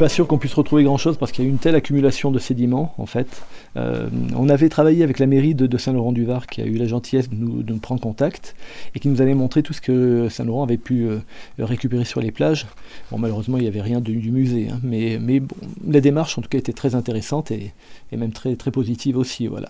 Pas 0.00 0.08
sûr 0.08 0.26
qu'on 0.26 0.38
puisse 0.38 0.54
retrouver 0.54 0.82
grand 0.82 0.96
chose 0.96 1.18
parce 1.18 1.30
qu'il 1.30 1.44
y 1.44 1.46
a 1.46 1.50
une 1.50 1.58
telle 1.58 1.74
accumulation 1.74 2.30
de 2.30 2.38
sédiments 2.38 2.94
en 2.96 3.04
fait. 3.04 3.42
Euh, 3.76 4.08
on 4.34 4.48
avait 4.48 4.70
travaillé 4.70 5.04
avec 5.04 5.18
la 5.18 5.26
mairie 5.26 5.54
de, 5.54 5.76
Saint-Laurent-du-Var 5.76 6.46
qui 6.46 6.62
a 6.62 6.64
eu 6.64 6.76
la 6.76 6.86
gentillesse 6.86 7.28
de 7.28 7.34
nous, 7.36 7.62
prendre 7.80 8.00
contact 8.00 8.56
et 8.94 8.98
qui 8.98 9.08
nous 9.08 9.20
avait 9.20 9.34
montré 9.34 9.62
tout 9.62 9.74
ce 9.74 9.82
que 9.82 10.30
Saint-Laurent 10.30 10.62
avait 10.62 10.78
pu 10.78 11.02
euh, 11.02 11.18
récupérer 11.58 12.06
sur 12.06 12.22
les 12.22 12.30
plages. 12.30 12.66
Bon, 13.10 13.18
malheureusement, 13.18 13.58
il 13.58 13.64
n'y 13.64 13.68
avait 13.68 13.82
rien 13.82 14.00
du 14.00 14.32
musée, 14.32 14.68
hein, 14.72 14.80
mais, 14.82 15.18
mais 15.20 15.38
bon, 15.38 15.54
la 15.86 16.00
démarche 16.00 16.38
en 16.38 16.40
tout 16.40 16.48
cas 16.48 16.56
était 16.56 16.72
très 16.72 16.94
intéressante 16.94 17.50
et, 17.50 17.70
même 18.10 18.32
très, 18.32 18.56
très 18.56 18.70
positive 18.70 19.18
aussi. 19.18 19.48
Voilà. 19.48 19.68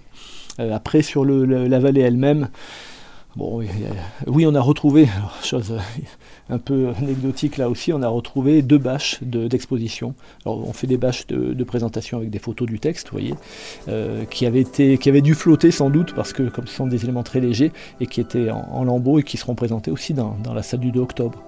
Euh, 0.60 0.72
après, 0.72 1.02
sur 1.02 1.24
la 1.24 1.78
vallée 1.80 2.02
elle-même, 2.02 2.50
Bon, 3.36 3.62
oui, 4.26 4.46
on 4.46 4.54
a 4.56 4.60
retrouvé, 4.60 5.08
chose 5.42 5.72
un 6.48 6.58
peu 6.58 6.88
anecdotique 6.98 7.58
là 7.58 7.70
aussi, 7.70 7.92
on 7.92 8.02
a 8.02 8.08
retrouvé 8.08 8.60
deux 8.62 8.78
bâches 8.78 9.22
d'exposition. 9.22 10.14
alors 10.44 10.66
on 10.68 10.72
fait 10.72 10.88
des 10.88 10.96
bâches 10.96 11.28
de, 11.28 11.64
présentation 11.64 12.18
avec 12.18 12.30
des 12.30 12.40
photos 12.40 12.66
du 12.66 12.80
texte, 12.80 13.10
vous 13.10 13.18
voyez, 13.18 13.34
euh, 13.88 14.24
qui, 14.24 14.46
avaient 14.46 14.60
été, 14.60 14.98
qui 14.98 15.12
dû 15.22 15.34
flotter 15.34 15.70
sans 15.70 15.90
doute 15.90 16.12
parce 16.14 16.32
que 16.32 16.42
comme 16.48 16.66
ce 16.66 16.74
sont 16.74 16.88
des 16.88 17.04
éléments 17.04 17.22
très 17.22 17.38
légers 17.38 17.70
et 18.00 18.06
qui 18.08 18.20
étaient 18.20 18.50
en, 18.50 18.82
lambeaux 18.82 19.20
et 19.20 19.22
qui 19.22 19.36
seront 19.36 19.54
présentés 19.54 19.92
aussi 19.92 20.12
dans, 20.12 20.36
dans 20.42 20.54
la 20.54 20.64
salle 20.64 20.80
du 20.80 20.90
2 20.90 20.98
octobre. 20.98 21.40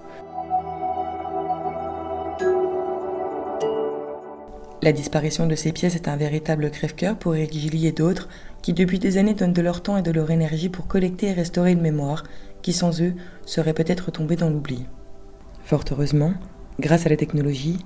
La 4.81 4.91
disparition 4.91 5.47
de 5.47 5.55
ces 5.55 5.71
pièces 5.71 5.95
est 5.95 6.07
un 6.09 6.17
véritable 6.17 6.69
crève-cœur 6.69 7.15
pour 7.17 7.35
Eric 7.35 7.53
Gilly 7.53 7.87
et 7.87 7.93
d'autres 7.93 8.27
qui 8.63 8.73
depuis 8.73 8.97
des 8.97 9.17
années 9.17 9.35
donnent 9.35 9.53
de 9.53 9.61
leur 9.61 9.83
temps 9.83 9.97
et 9.97 10.01
de 10.01 10.11
leur 10.11 10.31
énergie 10.31 10.69
pour 10.69 10.87
collecter 10.87 11.27
et 11.27 11.33
restaurer 11.33 11.73
une 11.73 11.81
mémoire 11.81 12.23
qui 12.63 12.73
sans 12.73 13.01
eux 13.01 13.13
serait 13.45 13.73
peut-être 13.73 14.09
tombée 14.09 14.37
dans 14.37 14.49
l'oubli. 14.49 14.85
Fort 15.65 15.83
heureusement, 15.91 16.33
grâce 16.79 17.05
à 17.05 17.09
la 17.09 17.17
technologie, 17.17 17.79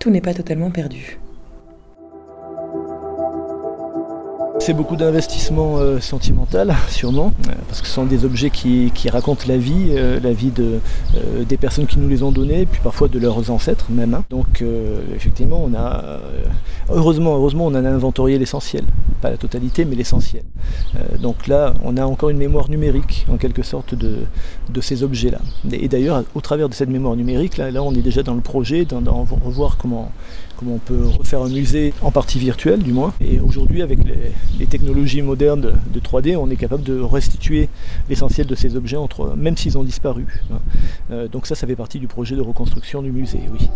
tout 0.00 0.10
n'est 0.10 0.22
pas 0.22 0.34
totalement 0.34 0.70
perdu. 0.70 1.20
C'est 4.64 4.74
beaucoup 4.74 4.94
d'investissement 4.94 5.78
euh, 5.78 5.98
sentimental, 5.98 6.72
sûrement, 6.88 7.32
euh, 7.48 7.52
parce 7.68 7.80
que 7.80 7.88
ce 7.88 7.94
sont 7.94 8.04
des 8.04 8.24
objets 8.24 8.48
qui, 8.50 8.92
racontent 9.10 9.42
la 9.48 9.56
vie, 9.56 9.88
euh, 9.90 10.20
la 10.22 10.32
vie 10.32 10.52
de, 10.52 10.78
des 11.48 11.56
personnes 11.56 11.86
qui 11.86 11.98
nous 11.98 12.08
les 12.08 12.22
ont 12.22 12.30
donnés, 12.30 12.64
puis 12.64 12.80
parfois 12.80 13.08
de 13.08 13.18
leurs 13.18 13.50
ancêtres 13.50 13.86
même. 13.90 14.14
Hein. 14.14 14.24
Donc 14.30 14.62
effectivement, 15.16 15.64
on 15.64 15.74
a 15.74 16.20
heureusement, 16.90 17.34
heureusement, 17.34 17.66
on 17.66 17.74
en 17.74 17.84
a 17.84 17.90
inventorié 17.90 18.38
l'essentiel, 18.38 18.84
pas 19.22 19.30
la 19.30 19.38
totalité, 19.38 19.84
mais 19.84 19.96
l'essentiel. 19.96 20.42
donc 21.20 21.46
là, 21.46 21.74
on 21.84 21.96
a 21.96 22.04
encore 22.04 22.28
une 22.30 22.36
mémoire 22.36 22.68
numérique 22.68 23.26
en 23.32 23.36
quelque 23.36 23.62
sorte 23.62 23.94
de, 23.94 24.26
ces 24.80 25.02
objets-là. 25.02 25.40
Et 25.72 25.88
d'ailleurs, 25.88 26.24
au 26.34 26.40
travers 26.40 26.68
de 26.68 26.74
cette 26.74 26.88
mémoire 26.90 27.16
numérique, 27.16 27.56
là, 27.56 27.82
on 27.82 27.94
est 27.94 28.02
déjà 28.02 28.22
dans 28.22 28.34
le 28.34 28.40
projet, 28.40 28.84
d'en 28.84 29.24
revoir 29.24 29.76
comment 29.76 30.10
on 30.70 30.78
peut 30.78 31.06
refaire 31.06 31.42
un 31.42 31.48
musée 31.48 31.92
en 32.02 32.10
partie 32.10 32.38
virtuelle 32.38 32.82
du 32.82 32.92
moins. 32.92 33.12
Et 33.20 33.40
aujourd'hui 33.40 33.82
avec 33.82 33.98
les, 34.58 34.66
technologies 34.66 35.22
modernes 35.22 35.60
de, 35.60 36.00
3D, 36.00 36.36
on 36.36 36.48
est 36.50 36.56
capable 36.56 36.82
de 36.82 36.98
restituer 37.00 37.68
l'essentiel 38.08 38.46
de 38.46 38.54
ces 38.54 38.76
objets, 38.76 38.96
entre, 38.96 39.34
même 39.36 39.56
s'ils 39.56 39.76
ont 39.76 39.84
disparu. 39.84 40.26
Hein. 40.52 40.58
Euh, 41.10 41.28
donc 41.28 41.46
ça, 41.46 41.54
ça 41.54 41.66
fait 41.66 41.76
partie 41.76 41.98
du 41.98 42.06
projet 42.06 42.36
de 42.36 42.40
reconstruction 42.40 43.02
du 43.02 43.12
musée, 43.12 43.40
oui. 43.52 43.68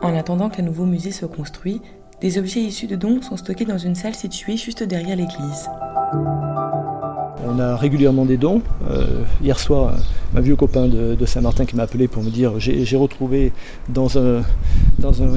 En 0.00 0.14
attendant 0.14 0.48
qu'un 0.48 0.62
nouveau 0.62 0.86
musée 0.86 1.10
soit 1.10 1.28
construit, 1.28 1.82
des 2.20 2.38
objets 2.38 2.60
issus 2.60 2.88
de 2.88 2.96
dons 2.96 3.22
sont 3.22 3.36
stockés 3.36 3.64
dans 3.64 3.78
une 3.78 3.94
salle 3.94 4.14
située 4.14 4.56
juste 4.56 4.82
derrière 4.82 5.16
l'église. 5.16 5.68
On 7.46 7.60
a 7.60 7.76
régulièrement 7.76 8.24
des 8.24 8.36
dons. 8.36 8.60
Euh, 8.90 9.22
hier 9.40 9.58
soir, 9.58 9.94
un 10.34 10.40
vieux 10.40 10.56
copain 10.56 10.88
de, 10.88 11.16
Saint-Martin 11.24 11.64
qui 11.64 11.76
m'a 11.76 11.84
appelé 11.84 12.08
pour 12.08 12.22
me 12.22 12.30
dire 12.30 12.58
j'ai 12.58 12.96
retrouvé 12.96 13.52
dans 13.88 14.18
un, 14.18 14.42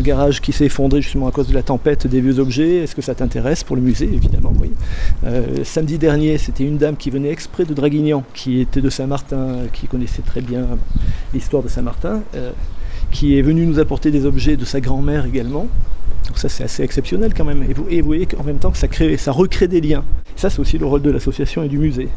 garage 0.01 0.41
qui 0.41 0.51
s'est 0.51 0.65
effondré 0.65 1.01
justement 1.01 1.27
à 1.27 1.31
cause 1.31 1.47
de 1.47 1.53
la 1.53 1.61
tempête 1.61 2.07
des 2.07 2.19
vieux 2.19 2.39
objets. 2.39 2.77
Est-ce 2.77 2.95
que 2.95 3.01
ça 3.01 3.13
t'intéresse 3.13 3.63
pour 3.63 3.75
le 3.75 3.81
musée? 3.83 4.09
Évidemment, 4.11 4.51
oui. 4.59 4.71
Euh, 5.23 5.63
samedi 5.63 6.00
dernier, 6.00 6.39
c'était 6.39 6.63
une 6.63 6.77
dame 6.77 6.97
qui 6.97 7.11
venait 7.11 7.29
exprès 7.29 7.65
de 7.65 7.73
Draguignan, 7.75 8.23
qui 8.33 8.59
était 8.59 8.81
de 8.81 8.89
Saint-Martin, 8.89 9.67
qui 9.71 9.88
connaissait 9.88 10.23
très 10.23 10.41
bien 10.41 10.65
l'histoire 11.33 11.61
de 11.61 11.69
Saint-Martin, 11.69 12.21
euh, 12.35 12.51
qui 13.11 13.38
est 13.38 13.43
venue 13.43 13.67
nous 13.67 13.79
apporter 13.79 14.09
des 14.09 14.25
objets 14.25 14.57
de 14.57 14.65
sa 14.65 14.81
grand-mère 14.81 15.27
également. 15.27 15.67
Donc 16.31 16.38
ça 16.38 16.47
c'est 16.47 16.63
assez 16.63 16.81
exceptionnel 16.81 17.33
quand 17.35 17.43
même. 17.43 17.65
Et 17.89 18.00
vous, 18.00 18.07
voyez 18.07 18.25
qu'en 18.25 18.45
même 18.45 18.57
temps 18.57 18.71
que 18.71 18.77
ça, 18.77 18.88
crée, 18.88 19.17
ça 19.17 19.33
recrée 19.33 19.67
des 19.67 19.81
liens. 19.81 20.05
Ça 20.38 20.50
c'est 20.50 20.61
aussi 20.61 20.77
le 20.77 20.85
rôle 20.85 21.01
de 21.01 21.11
l'association 21.11 21.61
et 21.61 21.67
du 21.67 21.77
musée. 21.77 22.07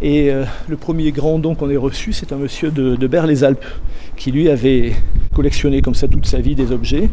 Et 0.00 0.30
euh, 0.30 0.46
le 0.68 0.78
premier 0.78 1.12
grand 1.12 1.38
don 1.38 1.54
qu'on 1.54 1.68
ait 1.68 1.76
reçu, 1.76 2.14
c'est 2.14 2.32
un 2.32 2.36
monsieur 2.36 2.70
de, 2.70 2.96
de 2.96 3.26
les 3.26 3.44
alpes 3.44 3.66
qui 4.16 4.32
lui 4.32 4.48
avait 4.48 4.94
collectionné 5.34 5.82
comme 5.82 5.94
ça 5.94 6.08
toute 6.08 6.24
sa 6.24 6.40
vie 6.40 6.54
des 6.54 6.72
objets. 6.72 7.10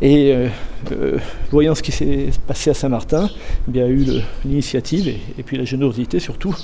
Et 0.00 0.32
euh, 0.32 0.48
euh, 0.92 1.18
voyant 1.50 1.74
ce 1.74 1.82
qui 1.82 1.92
s'est 1.92 2.30
passé 2.46 2.70
à 2.70 2.74
Saint-Martin, 2.74 3.28
il 3.70 3.78
a 3.78 3.88
eu 3.88 4.06
l'initiative 4.46 5.06
et, 5.38 5.42
puis 5.42 5.58
la 5.58 5.64
générosité 5.64 6.18
surtout 6.18 6.56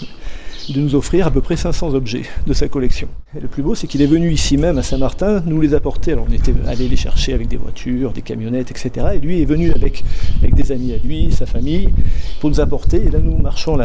de 0.70 0.80
nous 0.80 0.94
offrir 0.94 1.26
à 1.26 1.30
peu 1.30 1.40
près 1.40 1.56
500 1.56 1.94
objets 1.94 2.22
de 2.46 2.52
sa 2.52 2.68
collection. 2.68 3.08
Et 3.36 3.40
le 3.40 3.48
plus 3.48 3.62
beau, 3.62 3.74
c'est 3.74 3.86
qu'il 3.86 4.02
est 4.02 4.06
venu 4.06 4.30
ici 4.30 4.56
même 4.56 4.78
à 4.78 4.82
Saint-Martin 4.82 5.42
nous 5.46 5.60
les 5.60 5.74
apporter. 5.74 6.12
Alors 6.12 6.26
on 6.28 6.32
était 6.32 6.54
allé 6.66 6.88
les 6.88 6.96
chercher 6.96 7.34
avec 7.34 7.48
des 7.48 7.56
voitures, 7.56 8.12
des 8.12 8.22
camionnettes, 8.22 8.70
etc. 8.70 9.06
Et 9.14 9.18
lui 9.18 9.42
est 9.42 9.46
venu 9.46 9.72
avec, 9.72 10.04
avec 10.42 10.54
des 10.54 10.72
amis 10.72 10.92
à 10.92 10.98
lui, 10.98 11.32
sa 11.32 11.46
famille, 11.46 11.88
pour 12.40 12.50
nous 12.50 12.60
apporter. 12.60 13.04
Et 13.04 13.10
là, 13.10 13.18
nous 13.18 13.36
marchons 13.36 13.76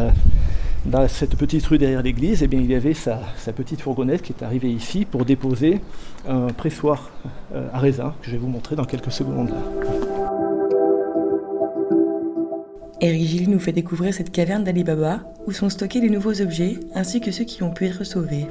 dans 0.85 1.07
cette 1.07 1.35
petite 1.35 1.65
rue 1.65 1.77
derrière 1.77 2.01
l'église, 2.01 2.43
eh 2.43 2.47
bien, 2.47 2.59
il 2.59 2.69
y 2.69 2.75
avait 2.75 2.93
sa, 2.93 3.19
petite 3.55 3.81
fourgonnette 3.81 4.21
qui 4.21 4.33
est 4.33 4.43
arrivée 4.43 4.71
ici 4.71 5.05
pour 5.05 5.25
déposer 5.25 5.79
un 6.27 6.47
pressoir 6.47 7.09
euh, 7.53 7.67
à 7.73 7.79
raisin 7.79 8.13
que 8.21 8.27
je 8.27 8.31
vais 8.31 8.37
vous 8.37 8.47
montrer 8.47 8.75
dans 8.75 8.85
quelques 8.85 9.11
secondes. 9.11 9.49
Eric 9.49 10.08
Gilly 13.01 13.47
nous 13.47 13.59
fait 13.59 13.71
découvrir 13.71 14.13
cette 14.13 14.31
caverne 14.31 14.63
d'Alibaba 14.63 15.21
où 15.47 15.51
sont 15.51 15.69
stockés 15.69 16.01
les 16.01 16.09
nouveaux 16.09 16.41
objets 16.41 16.79
ainsi 16.93 17.21
que 17.21 17.31
ceux 17.31 17.45
qui 17.45 17.63
ont 17.63 17.71
pu 17.71 17.85
être 17.85 18.03
sauvés. 18.03 18.47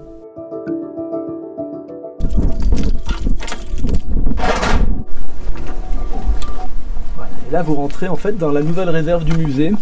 Et 7.49 7.52
là, 7.52 7.62
vous 7.62 7.75
rentrez 7.75 8.09
en 8.09 8.17
fait 8.17 8.37
dans 8.37 8.52
la 8.52 8.62
nouvelle 8.62 8.90
réserve 8.90 9.25
du 9.25 9.37
musée. 9.37 9.73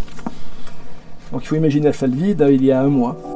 Donc 1.32 1.42
il 1.42 1.46
faut 1.46 1.56
imaginer 1.56 1.86
la 1.86 1.92
salle 1.92 2.14
vide 2.14 2.46
il 2.50 2.64
y 2.64 2.72
a 2.72 2.80
un 2.80 2.88
mois. 2.88 3.35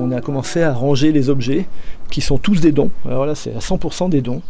On 0.00 0.12
a 0.12 0.20
commencé 0.20 0.62
à 0.62 0.72
ranger 0.72 1.12
les 1.12 1.28
objets 1.28 1.66
qui 2.10 2.20
sont 2.20 2.38
tous 2.38 2.60
des 2.60 2.72
dons. 2.72 2.90
Alors 3.06 3.26
là, 3.26 3.34
c'est 3.34 3.54
à 3.54 3.58
100% 3.58 4.08
des 4.08 4.22
dons, 4.22 4.40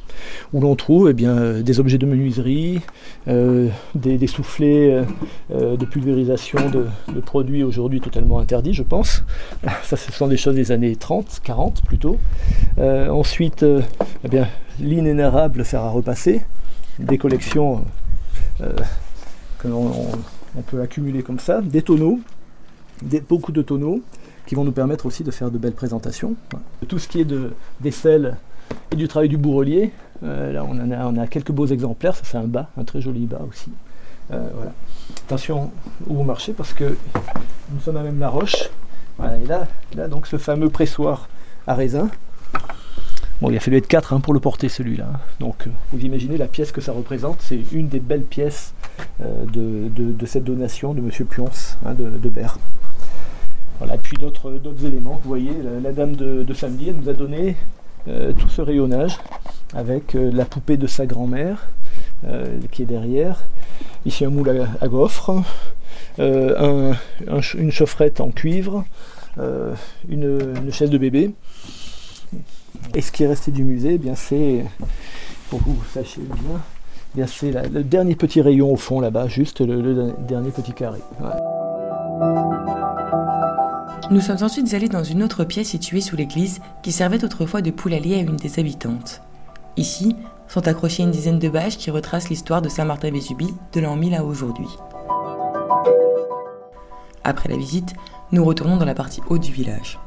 où 0.52 0.60
l'on 0.60 0.76
trouve 0.76 1.10
eh 1.10 1.12
bien, 1.12 1.36
euh, 1.36 1.62
des 1.62 1.80
objets 1.80 1.98
de 1.98 2.06
menuiserie, 2.06 2.80
euh, 3.28 3.68
des, 3.94 4.26
soufflets 4.26 5.04
euh, 5.50 5.76
de 5.76 5.84
pulvérisation 5.84 6.58
de, 6.70 6.86
produits 7.20 7.64
aujourd'hui 7.64 8.00
totalement 8.00 8.38
interdits, 8.38 8.74
je 8.74 8.82
pense. 8.82 9.24
Ça, 9.82 9.96
ce 9.96 10.12
sont 10.12 10.28
des 10.28 10.36
choses 10.36 10.54
des 10.54 10.72
années 10.72 10.96
30, 10.96 11.40
40 11.42 11.82
plutôt. 11.84 12.18
ensuite, 12.78 13.64
eh 14.24 14.28
bien, 14.28 14.46
l'inénarrable 14.78 15.64
fer 15.64 15.82
à 15.82 15.90
repasser, 15.90 16.42
des 16.98 17.18
collections 17.18 17.84
que 19.58 19.68
l'on 19.68 19.90
on 20.56 20.62
peut 20.62 20.80
accumuler 20.80 21.22
comme 21.22 21.38
ça, 21.38 21.60
des 21.60 21.82
tonneaux, 21.82 22.20
beaucoup 23.28 23.52
de 23.52 23.62
tonneaux 23.62 24.02
qui 24.50 24.56
vont 24.56 24.64
nous 24.64 24.72
permettre 24.72 25.06
aussi 25.06 25.22
de 25.22 25.30
faire 25.30 25.52
de 25.52 25.58
belles 25.58 25.74
présentations. 25.76 26.34
Tout 26.88 26.98
ce 26.98 27.06
qui 27.06 27.20
est 27.20 27.24
de, 27.24 27.52
des 27.78 27.92
selles 27.92 28.36
et 28.90 28.96
du 28.96 29.06
travail 29.06 29.28
du 29.28 29.36
bourrelier, 29.36 29.92
euh, 30.24 30.52
là 30.52 30.64
on, 30.68 30.90
a, 30.90 31.06
on 31.06 31.16
a 31.18 31.28
quelques 31.28 31.52
beaux 31.52 31.68
exemplaires, 31.68 32.16
ça 32.16 32.22
c'est 32.24 32.36
un 32.36 32.48
bas, 32.48 32.68
un 32.76 32.82
très 32.82 33.00
joli 33.00 33.26
bas 33.26 33.42
aussi. 33.48 33.70
Euh, 34.32 34.48
voilà. 34.56 34.72
Attention 35.28 35.70
où 36.08 36.16
vous 36.16 36.24
marchez 36.24 36.52
parce 36.52 36.72
que 36.72 36.96
nous 37.70 37.80
sommes 37.80 37.96
à 37.96 38.02
même 38.02 38.18
la 38.18 38.28
roche. 38.28 38.70
et 39.20 39.46
là, 39.46 39.68
là 39.94 40.08
donc 40.08 40.26
ce 40.26 40.36
fameux 40.36 40.68
pressoir 40.68 41.28
à 41.68 41.74
raisin. 41.74 42.10
Bon, 43.40 43.50
il 43.50 43.56
a 43.56 43.60
fallu 43.60 43.76
être 43.76 43.86
4 43.86 44.14
hein, 44.14 44.18
pour 44.18 44.34
le 44.34 44.40
porter 44.40 44.68
celui-là. 44.68 45.12
Donc 45.38 45.68
vous 45.92 46.00
imaginez 46.00 46.38
la 46.38 46.48
pièce 46.48 46.72
que 46.72 46.80
ça 46.80 46.90
représente. 46.90 47.40
C'est 47.40 47.60
une 47.70 47.86
des 47.86 48.00
belles 48.00 48.24
pièces 48.24 48.74
euh, 49.20 49.44
de, 49.46 50.26
cette 50.26 50.42
donation 50.42 50.92
de 50.92 50.98
M. 50.98 51.10
Pionce 51.28 51.78
hein, 51.86 51.94
de, 51.94 52.10
de 52.10 52.28
Berre. 52.28 52.58
Voilà, 53.80 53.96
puis 53.96 54.18
d'autres 54.18 54.84
éléments. 54.84 55.18
Vous 55.22 55.28
voyez, 55.28 55.52
la, 55.82 55.92
dame 55.92 56.14
de, 56.14 56.54
samedi, 56.54 56.90
elle 56.90 56.96
nous 56.96 57.08
a 57.08 57.14
donné 57.14 57.56
euh, 58.08 58.32
tout 58.34 58.50
ce 58.50 58.60
rayonnage 58.60 59.18
avec 59.74 60.14
euh, 60.14 60.30
la 60.32 60.44
poupée 60.44 60.76
de 60.76 60.86
sa 60.86 61.06
grand-mère 61.06 61.68
qui 62.70 62.82
est 62.82 62.86
derrière. 62.86 63.46
Ici 64.04 64.26
un 64.26 64.28
moule 64.28 64.66
à, 64.78 64.88
gaufre, 64.88 65.42
une 66.18 67.70
chaufferette 67.70 68.20
en 68.20 68.30
cuivre, 68.30 68.84
une, 70.06 70.70
chaise 70.70 70.90
de 70.90 70.98
bébé. 70.98 71.30
Et 72.94 73.00
ce 73.00 73.10
qui 73.10 73.22
est 73.22 73.26
resté 73.26 73.50
du 73.52 73.64
musée, 73.64 73.94
eh 73.94 73.98
bien 73.98 74.14
c'est, 74.14 74.66
pour 75.48 75.60
que 75.60 75.70
vous 75.70 75.82
sachiez 75.94 76.22
bien, 76.22 76.60
bien 77.14 77.26
c'est 77.26 77.52
le 77.70 77.82
dernier 77.82 78.16
petit 78.16 78.42
rayon 78.42 78.70
au 78.70 78.76
fond 78.76 79.00
là-bas, 79.00 79.28
juste 79.28 79.62
le, 79.62 80.12
dernier 80.28 80.50
petit 80.50 80.74
carré. 80.74 81.00
Nous 84.10 84.20
sommes 84.20 84.42
ensuite 84.42 84.74
allés 84.74 84.88
dans 84.88 85.04
une 85.04 85.22
autre 85.22 85.44
pièce 85.44 85.68
située 85.68 86.00
sous 86.00 86.16
l'église 86.16 86.60
qui 86.82 86.90
servait 86.90 87.24
autrefois 87.24 87.62
de 87.62 87.70
poulailler 87.70 88.16
à 88.16 88.18
une 88.18 88.34
des 88.34 88.58
habitantes. 88.58 89.22
Ici 89.76 90.16
sont 90.48 90.66
accrochées 90.66 91.04
une 91.04 91.12
dizaine 91.12 91.38
de 91.38 91.48
bâches 91.48 91.76
qui 91.76 91.92
retracent 91.92 92.28
l'histoire 92.28 92.60
de 92.60 92.68
Saint-Martin-Vésubie 92.68 93.54
de 93.72 93.80
l'an 93.80 93.94
1000 93.94 94.16
à 94.16 94.24
aujourd'hui. 94.24 94.66
Après 97.22 97.48
la 97.48 97.56
visite, 97.56 97.94
nous 98.32 98.44
retournons 98.44 98.78
dans 98.78 98.84
la 98.84 98.96
partie 98.96 99.20
haute 99.28 99.42
du 99.42 99.52
village. 99.52 100.00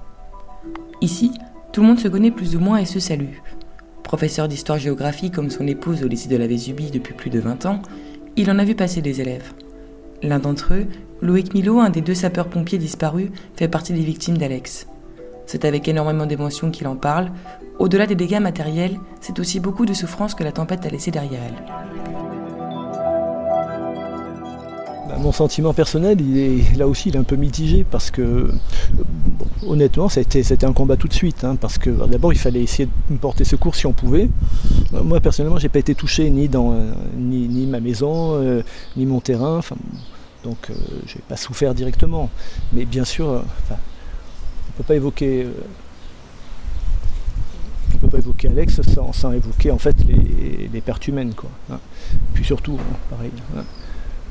Ici, 1.00 1.31
tout 1.72 1.79
le 1.79 1.88
monde 1.88 2.00
se 2.00 2.10
connaît 2.10 2.29
plus 2.29 2.57
ou 2.57 2.60
moins 2.60 2.79
et 2.79 2.86
se 2.86 3.00
salue. 3.00 3.38
Professeur 4.03 4.50
d'histoire-géographie 4.50 5.31
comme 5.31 5.50
son 5.50 5.65
épouse 5.65 6.03
au 6.03 6.10
lycée 6.10 6.27
de 6.27 6.36
la 6.36 6.48
Vésubie 6.48 6.91
depuis 6.91 7.13
plus 7.13 7.29
de 7.29 7.39
20 7.39 7.65
ans, 7.67 7.81
il 8.36 8.51
en 8.51 8.60
a 8.60 8.65
vu 8.65 8.75
passer 8.75 9.01
des 9.01 9.22
élèves. 9.22 9.53
L'un 10.22 10.39
d'entre 10.39 10.74
eux, 10.74 10.88
Loïc 11.24 11.53
Milo, 11.53 11.80
un 11.80 11.89
des 11.89 12.01
deux 12.01 12.15
sapeurs-pompiers 12.15 12.77
disparus, 12.77 13.30
fait 13.56 13.70
partie 13.70 13.94
des 13.94 14.01
victimes 14.01 14.38
d'Alex. 14.38 14.88
C'est 15.46 15.63
avec 15.63 15.88
énormément 15.88 16.25
d'émotion 16.25 16.70
qu'il 16.70 16.86
en 16.86 16.98
parle. 16.98 17.32
Au-delà 17.80 18.08
des 18.08 18.15
dégâts 18.15 18.42
matériels, 18.42 19.00
c'est 19.22 19.39
aussi 19.39 19.62
beaucoup 19.62 19.86
de 19.86 19.94
souffrances 19.94 20.36
que 20.36 20.44
la 20.44 20.51
tempête 20.51 20.86
a 20.86 20.89
laissé 20.89 21.12
derrière 21.12 21.39
elle. 21.48 21.56
Bah, 25.08 25.15
mon 25.18 25.32
sentiment 25.32 25.74
personnel, 25.74 26.20
il 26.20 26.38
est, 26.38 26.75
là 26.77 26.89
aussi, 26.89 27.08
il 27.08 27.15
est 27.15 27.20
un 27.20 27.24
peu 27.24 27.38
mitigé 27.38 27.86
parce 27.89 28.12
que, 28.12 28.51
honnêtement, 29.65 30.10
c'était 30.10 30.65
un 30.65 30.74
combat 30.74 30.98
tout 30.98 31.08
de 31.08 31.13
suite. 31.13 31.46
Hein, 31.46 31.56
parce 31.56 31.77
que 31.77 31.89
d'abord, 31.89 32.34
il 32.34 32.39
fallait 32.39 32.63
essayer 32.63 32.89
de 33.10 33.15
porter 33.15 33.46
secours 33.46 33.75
si 33.75 33.88
on 33.88 33.94
pouvait. 33.94 34.30
Moi, 34.92 35.22
personnellement, 35.22 35.58
j'ai 35.58 35.70
pas 35.70 35.80
été 35.80 35.96
touché 35.96 36.30
ni 36.30 36.50
dans 36.50 36.75
ni, 37.18 37.65
ma 37.65 37.80
maison, 37.80 38.34
euh, 38.34 38.62
ni 38.98 39.06
mon 39.06 39.22
terrain. 39.22 39.62
Donc, 40.44 40.70
euh, 40.70 40.74
je 41.08 41.16
n'ai 41.16 41.24
pas 41.28 41.38
souffert 41.38 41.74
directement. 41.74 42.30
Mais 42.74 42.86
bien 42.86 43.06
sûr, 43.06 43.30
euh, 43.30 43.42
on 43.70 43.74
ne 43.74 44.78
peut 44.78 44.84
pas 44.84 44.96
évoquer. 44.96 45.48
Alex 48.46 48.82
sans, 49.14 49.32
évoquer 49.32 49.72
en 49.72 49.78
fait 49.78 49.96
les, 50.04 50.82
pertes 50.82 51.08
humaines. 51.08 51.34
Quoi, 51.34 51.50
hein. 51.72 51.80
Puis 52.34 52.44
surtout, 52.44 52.78
pareil. 53.10 53.32
Hein 53.58 53.64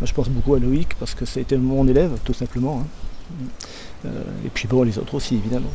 je 0.06 0.12
pense 0.12 0.28
beaucoup 0.28 0.54
à 0.54 0.58
Loïc 0.58 0.94
parce 0.98 1.14
que 1.14 1.24
été 1.38 1.56
mon 1.56 1.86
élève, 1.86 2.12
tout 2.24 2.32
simplement. 2.32 2.82
Hein. 2.82 3.44
Euh, 4.06 4.22
et 4.44 4.48
puis 4.48 4.68
bon, 4.68 4.82
les 4.82 4.98
autres 4.98 5.14
aussi, 5.14 5.36
évidemment. 5.36 5.70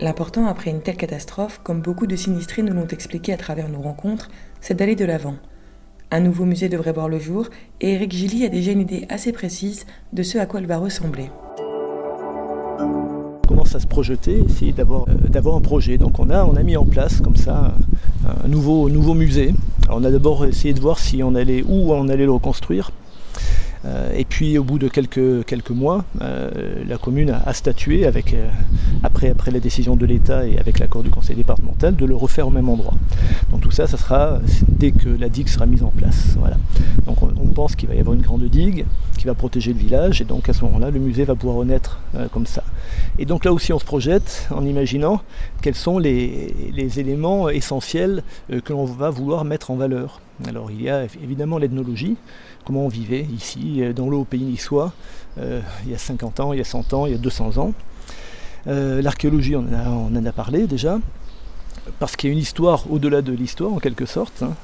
L'important 0.00 0.46
après 0.46 0.70
une 0.70 0.82
telle 0.82 0.96
catastrophe, 0.96 1.60
comme 1.62 1.80
beaucoup 1.80 2.06
de 2.06 2.16
sinistrés 2.16 2.62
nous 2.62 2.74
l'ont 2.74 2.86
expliqué 2.88 3.32
à 3.32 3.36
travers 3.36 3.68
nos 3.68 3.80
rencontres, 3.80 4.28
c'est 4.60 4.74
d'aller 4.74 4.96
de 4.96 5.04
l'avant. 5.04 5.36
Un 6.14 6.20
nouveau 6.20 6.44
musée 6.44 6.68
devrait 6.68 6.92
voir 6.92 7.08
le 7.08 7.18
jour 7.18 7.48
et 7.80 7.94
Eric 7.94 8.12
Gilly 8.12 8.44
a 8.44 8.48
déjà 8.48 8.70
une 8.70 8.82
idée 8.82 9.04
assez 9.08 9.32
précise 9.32 9.84
de 10.12 10.22
ce 10.22 10.38
à 10.38 10.46
quoi 10.46 10.60
il 10.60 10.66
va 10.68 10.78
ressembler 10.78 11.28
commence 13.48 13.74
à 13.74 13.80
se 13.80 13.86
projeter, 13.88 14.44
essayer 14.48 14.70
d'avoir, 14.72 15.06
euh, 15.08 15.28
d'avoir 15.28 15.56
un 15.56 15.60
projet? 15.60 15.98
Donc 15.98 16.20
on 16.20 16.30
a, 16.30 16.62
mis 16.62 16.76
en 16.76 16.84
place 16.84 17.20
comme 17.20 17.34
ça 17.34 17.74
un 18.44 18.48
nouveau, 18.48 18.88
nouveau 18.88 19.14
musée. 19.14 19.54
on 19.90 20.04
a 20.04 20.10
d'abord 20.12 20.46
essayé 20.46 20.72
de 20.72 20.78
voir 20.78 21.00
si 21.00 21.20
on 21.24 21.34
allait, 21.34 21.64
où 21.66 21.92
on 21.92 22.08
allait 22.08 22.26
le 22.26 22.32
reconstruire. 22.32 22.92
Euh, 23.86 24.12
et 24.16 24.24
puis 24.24 24.56
au 24.58 24.64
bout 24.64 24.78
de 24.78 24.88
quelques, 24.88 25.70
mois, 25.70 26.04
euh, 26.22 26.50
la 26.86 26.96
commune 26.96 27.30
a, 27.30 27.52
statué, 27.52 28.06
euh, 28.06 28.10
après, 29.02 29.34
la 29.50 29.60
décision 29.60 29.96
de 29.96 30.06
l'État 30.06 30.46
et 30.46 30.58
avec 30.58 30.78
l'accord 30.78 31.02
du 31.02 31.10
conseil 31.10 31.36
départemental, 31.36 31.94
de 31.94 32.06
le 32.06 32.16
refaire 32.16 32.48
au 32.48 32.50
même 32.50 32.68
endroit. 32.68 32.94
Donc 33.50 33.60
tout 33.60 33.70
ça, 33.70 33.86
ça 33.86 33.96
sera 33.96 34.38
dès 34.68 34.92
que 34.92 35.08
la 35.08 35.28
digue 35.28 35.48
sera 35.48 35.66
mise 35.66 35.82
en 35.82 35.90
place. 35.90 36.36
Donc 37.06 37.22
on, 37.22 37.28
pense 37.54 37.76
qu'il 37.76 37.88
va 37.88 37.94
y 37.94 38.00
avoir 38.00 38.16
une 38.16 38.22
grande 38.22 38.42
digue 38.46 38.84
qui 39.16 39.26
va 39.26 39.34
protéger 39.34 39.72
le 39.72 39.78
village 39.78 40.20
et 40.20 40.24
donc 40.24 40.48
à 40.48 40.52
ce 40.52 40.64
moment-là, 40.64 40.90
le 40.90 40.98
musée 40.98 41.22
va 41.22 41.36
pouvoir 41.36 41.58
renaître 41.58 42.00
comme 42.32 42.46
ça. 42.46 42.64
Et 43.20 43.26
donc 43.26 43.44
là 43.44 43.52
aussi, 43.52 43.72
on 43.72 43.78
se 43.78 43.84
projette 43.84 44.48
en 44.50 44.64
imaginant 44.66 45.20
quels 45.62 45.76
sont 45.76 46.00
les 46.00 46.98
éléments 46.98 47.48
essentiels 47.48 48.24
que 48.64 48.72
l'on 48.72 48.86
va 48.86 49.10
vouloir 49.10 49.44
mettre 49.44 49.70
en 49.70 49.76
valeur. 49.76 50.20
Alors 50.46 50.70
il 50.70 50.82
y 50.82 50.90
a 50.90 51.04
évidemment 51.22 51.58
l'ethnologie, 51.58 52.16
comment 52.64 52.84
on 52.84 52.88
vivait 52.88 53.22
ici, 53.22 53.82
euh, 53.82 53.92
dans 53.92 54.08
l'eau 54.08 54.24
pays 54.24 54.42
niçois, 54.42 54.92
euh, 55.38 55.60
il 55.84 55.92
y 55.92 55.94
a 55.94 55.98
50 55.98 56.40
ans, 56.40 56.52
il 56.52 56.58
y 56.58 56.62
a 56.62 56.64
100 56.64 56.92
ans, 56.92 57.06
il 57.06 57.12
y 57.12 57.14
a 57.14 57.18
200 57.18 57.58
ans. 57.58 57.72
Euh, 58.66 59.00
l'archéologie, 59.00 59.54
on, 59.54 59.66
en 59.66 60.26
a 60.26 60.32
parlé 60.32 60.66
déjà, 60.66 60.98
parce 62.00 62.16
qu'il 62.16 62.30
y 62.30 62.32
a 62.32 62.34
une 62.34 62.42
histoire 62.42 62.90
au-delà 62.90 63.22
de 63.22 63.32
l'histoire, 63.32 63.72
en 63.72 63.78
quelque 63.78 64.06
sorte, 64.06 64.42
hein, 64.42 64.54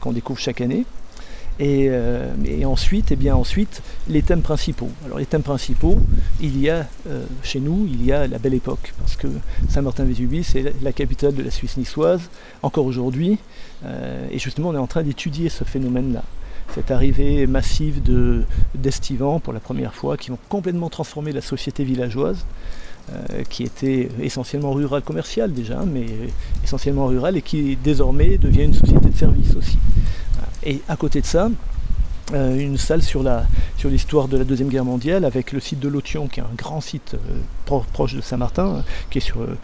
qu'on 0.00 0.12
découvre 0.12 0.40
chaque 0.40 0.60
année. 0.60 0.84
Et, 1.60 1.90
ensuite, 2.64 3.10
et 3.10 3.14
eh 3.14 3.16
bien 3.16 3.36
ensuite, 3.36 3.82
les 4.08 4.22
thèmes 4.22 4.42
principaux. 4.42 4.90
Alors 5.04 5.18
les 5.18 5.26
thèmes 5.26 5.42
principaux, 5.42 5.98
il 6.40 6.60
y 6.60 6.68
a 6.68 6.86
chez 7.42 7.60
nous, 7.60 7.86
il 7.88 8.04
y 8.04 8.12
a 8.12 8.26
la 8.26 8.38
belle 8.38 8.54
époque, 8.54 8.92
parce 8.98 9.16
que 9.16 9.28
Saint-Martin-Vésubie, 9.68 10.42
c'est 10.42 10.74
la 10.82 10.92
capitale 10.92 11.34
de 11.34 11.42
la 11.42 11.50
Suisse 11.50 11.76
niçoise, 11.76 12.22
encore 12.62 12.86
aujourd'hui, 12.86 13.38
et 13.84 14.38
justement 14.38 14.70
on 14.70 14.74
est 14.74 14.78
en 14.78 14.88
train 14.88 15.02
d'étudier 15.02 15.48
ce 15.48 15.62
phénomène-là 15.64 16.24
cette 16.74 16.90
arrivée 16.90 17.46
massive 17.46 18.00
d'estivants 18.74 19.38
pour 19.38 19.52
la 19.52 19.60
première 19.60 19.94
fois 19.94 20.16
qui 20.16 20.30
vont 20.30 20.38
complètement 20.48 20.88
transformer 20.88 21.32
la 21.32 21.40
société 21.40 21.84
villageoise. 21.84 22.44
Euh, 23.12 23.42
qui 23.50 23.64
était 23.64 24.08
essentiellement 24.22 24.72
rurale 24.72 25.02
commerciale 25.02 25.52
déjà, 25.52 25.84
mais 25.84 26.06
essentiellement 26.64 27.04
rurale 27.04 27.36
et 27.36 27.42
qui 27.42 27.76
désormais 27.76 28.38
devient 28.38 28.62
une 28.62 28.72
société 28.72 29.10
de 29.10 29.14
services 29.14 29.54
aussi. 29.56 29.76
Et 30.64 30.80
à 30.88 30.96
côté 30.96 31.20
de 31.20 31.26
ça, 31.26 31.48
euh, 32.32 32.58
une 32.58 32.78
salle 32.78 33.02
sur 33.02 33.22
la 33.22 33.44
sur 33.76 33.90
l'histoire 33.90 34.28
de 34.28 34.38
la 34.38 34.44
deuxième 34.44 34.70
guerre 34.70 34.86
mondiale 34.86 35.26
avec 35.26 35.52
le 35.52 35.60
site 35.60 35.78
de 35.78 35.88
Lotion 35.88 36.26
qui 36.26 36.40
est 36.40 36.42
un 36.42 36.54
grand 36.56 36.80
site 36.80 37.16
euh, 37.16 37.80
proche 37.92 38.14
de 38.14 38.22
Saint-Martin 38.22 38.76
hein, 38.78 38.84
qui 39.10 39.18
est 39.18 39.20
sur, 39.20 39.42
euh, 39.42 39.58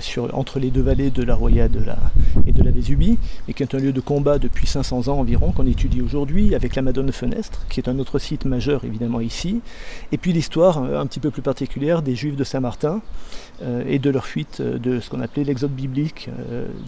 sur 0.00 0.34
entre 0.34 0.58
les 0.58 0.70
deux 0.70 0.80
vallées 0.80 1.10
de 1.10 1.22
la 1.22 1.34
Roya 1.34 1.68
de 1.68 1.84
la, 1.84 1.98
et 2.46 2.52
de 2.52 2.62
la 2.62 2.70
Vésubie 2.70 3.18
et 3.46 3.52
qui 3.52 3.62
est 3.62 3.74
un 3.74 3.78
lieu 3.78 3.92
de 3.92 4.00
combat 4.00 4.38
depuis 4.38 4.66
500 4.66 5.08
ans 5.08 5.18
environ 5.18 5.52
qu'on 5.52 5.66
étudie 5.66 6.00
aujourd'hui 6.00 6.54
avec 6.54 6.76
la 6.76 6.82
Madone 6.82 7.12
Fenestre 7.12 7.66
qui 7.68 7.78
est 7.78 7.90
un 7.90 7.98
autre 7.98 8.18
site 8.18 8.46
majeur 8.46 8.84
évidemment 8.84 9.20
ici. 9.20 9.60
Et 10.10 10.16
puis 10.16 10.32
l'histoire 10.32 10.78
un 10.78 11.06
petit 11.06 11.20
peu 11.20 11.30
plus 11.30 11.42
particulière 11.42 12.00
des 12.00 12.16
Juifs 12.16 12.36
de 12.36 12.44
Saint-Martin 12.44 13.02
et 13.86 13.98
de 13.98 14.08
leur 14.08 14.24
fuite 14.24 14.62
de 14.62 15.00
ce 15.00 15.10
qu'on 15.10 15.20
appelait 15.20 15.44
l'exode 15.44 15.72
biblique 15.72 16.30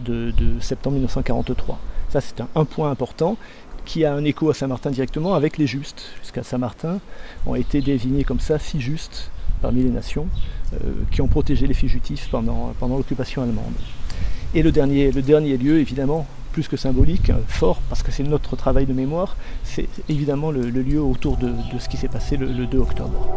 de, 0.05 0.33
septembre 0.61 0.95
1943 0.95 1.79
ça 2.09 2.21
c'est 2.21 2.41
un 2.55 2.65
point 2.65 2.89
important 2.89 3.37
qui 3.85 4.05
a 4.05 4.13
un 4.13 4.23
écho 4.23 4.49
à 4.49 4.53
Saint-Martin 4.53 4.91
directement 4.91 5.33
avec 5.33 5.57
les 5.57 5.67
justes. 5.67 6.03
Jusqu'à 6.21 6.43
Saint-Martin 6.43 6.99
ont 7.45 7.55
été 7.55 7.81
désignés 7.81 8.23
comme 8.23 8.39
ça 8.39 8.59
six 8.59 8.79
justes 8.79 9.31
parmi 9.61 9.83
les 9.83 9.89
nations 9.89 10.27
euh, 10.73 10.91
qui 11.11 11.21
ont 11.21 11.27
protégé 11.27 11.67
les 11.67 11.73
fugitifs 11.73 12.29
pendant, 12.29 12.73
pendant 12.79 12.97
l'occupation 12.97 13.43
allemande. 13.43 13.73
Et 14.53 14.63
le 14.63 14.71
dernier, 14.71 15.11
le 15.11 15.21
dernier 15.21 15.57
lieu, 15.57 15.79
évidemment, 15.79 16.25
plus 16.51 16.67
que 16.67 16.77
symbolique, 16.77 17.29
euh, 17.29 17.37
fort, 17.47 17.79
parce 17.89 18.03
que 18.03 18.11
c'est 18.11 18.23
notre 18.23 18.55
travail 18.55 18.85
de 18.85 18.93
mémoire, 18.93 19.37
c'est 19.63 19.87
évidemment 20.09 20.51
le, 20.51 20.69
lieu 20.69 21.01
autour 21.01 21.37
de, 21.37 21.53
ce 21.79 21.87
qui 21.87 21.97
s'est 21.97 22.07
passé 22.07 22.37
le, 22.37 22.47
le 22.47 22.65
2 22.65 22.77
octobre. 22.79 23.29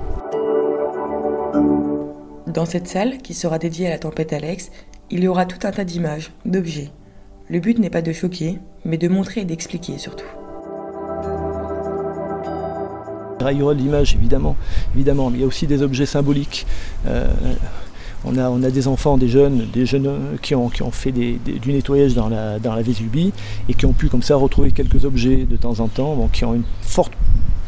Dans 2.47 2.67
cette 2.67 2.89
salle, 2.89 3.19
qui 3.19 3.35
sera 3.35 3.59
dédiée 3.59 3.87
à 3.87 3.91
la 3.91 3.99
tempête 3.99 4.33
Alex, 4.33 4.71
il 5.11 5.23
y 5.23 5.29
aura 5.29 5.47
tout 5.47 5.65
un 5.67 5.71
tas 5.71 5.85
d'images, 5.85 6.33
d'objets, 6.45 6.91
le 7.49 7.61
but 7.61 7.79
n'est 7.79 7.91
pas 7.91 8.03
de 8.03 8.13
choquer, 8.13 8.59
mais 8.85 8.99
de 8.99 9.09
montrer 9.09 9.43
et 9.43 9.45
d'expliquer 9.45 9.99
surtout. 9.99 10.27
De 13.41 13.73
l'image 13.73 14.15
évidemment, 14.15 14.57
évidemment, 14.95 15.29
mais 15.29 15.39
il 15.39 15.41
y 15.43 15.45
a 15.45 15.47
aussi 15.47 15.67
des 15.67 15.83
objets 15.83 16.07
symboliques. 16.07 16.67
Euh, 17.07 17.27
on, 18.25 18.39
a, 18.39 18.49
on 18.49 18.63
a 18.63 18.71
des 18.71 18.89
enfants, 18.89 19.19
des 19.19 19.29
jeunes, 19.29 19.67
des 19.71 19.85
jeunes 19.85 20.39
qui 20.41 20.55
ont, 20.55 20.71
qui 20.71 20.83
ont 20.83 20.91
fait 20.91 21.13
du 21.13 21.73
nettoyage 21.73 22.15
dans 22.15 22.31
la, 22.31 22.59
dans 22.59 22.75
Vésubie 22.81 23.33
et 23.69 23.75
qui 23.75 23.85
ont 23.85 23.93
pu 23.93 24.09
comme 24.09 24.23
ça 24.23 24.37
retrouver 24.37 24.71
quelques 24.71 25.05
objets 25.05 25.45
de 25.45 25.57
temps 25.57 25.81
en 25.81 25.89
temps, 25.89 26.29
qui 26.33 26.47
ont 26.47 26.55
une 26.55 26.65
forte 26.81 27.13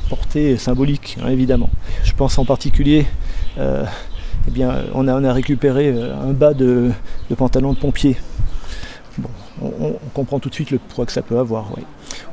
portée 0.08 0.56
symbolique, 0.56 1.18
hein, 1.22 1.28
évidemment. 1.28 1.68
Je 2.04 2.12
pense 2.12 2.38
en 2.38 2.46
particulier, 2.46 3.04
euh, 3.58 3.84
eh 4.48 4.50
bien, 4.50 4.84
on 4.94 5.08
a, 5.08 5.20
on 5.20 5.24
a 5.24 5.32
récupéré 5.32 5.88
euh, 5.88 6.14
un 6.16 6.32
bas 6.32 6.54
de 6.54 6.92
pantalon 7.36 7.74
de 7.74 7.78
pompier 7.78 8.16
on, 9.62 9.92
comprend 10.14 10.38
tout 10.38 10.48
de 10.48 10.54
suite 10.54 10.70
le 10.70 10.78
poids 10.78 11.06
que 11.06 11.12
ça 11.12 11.22
peut 11.22 11.38
avoir. 11.38 11.70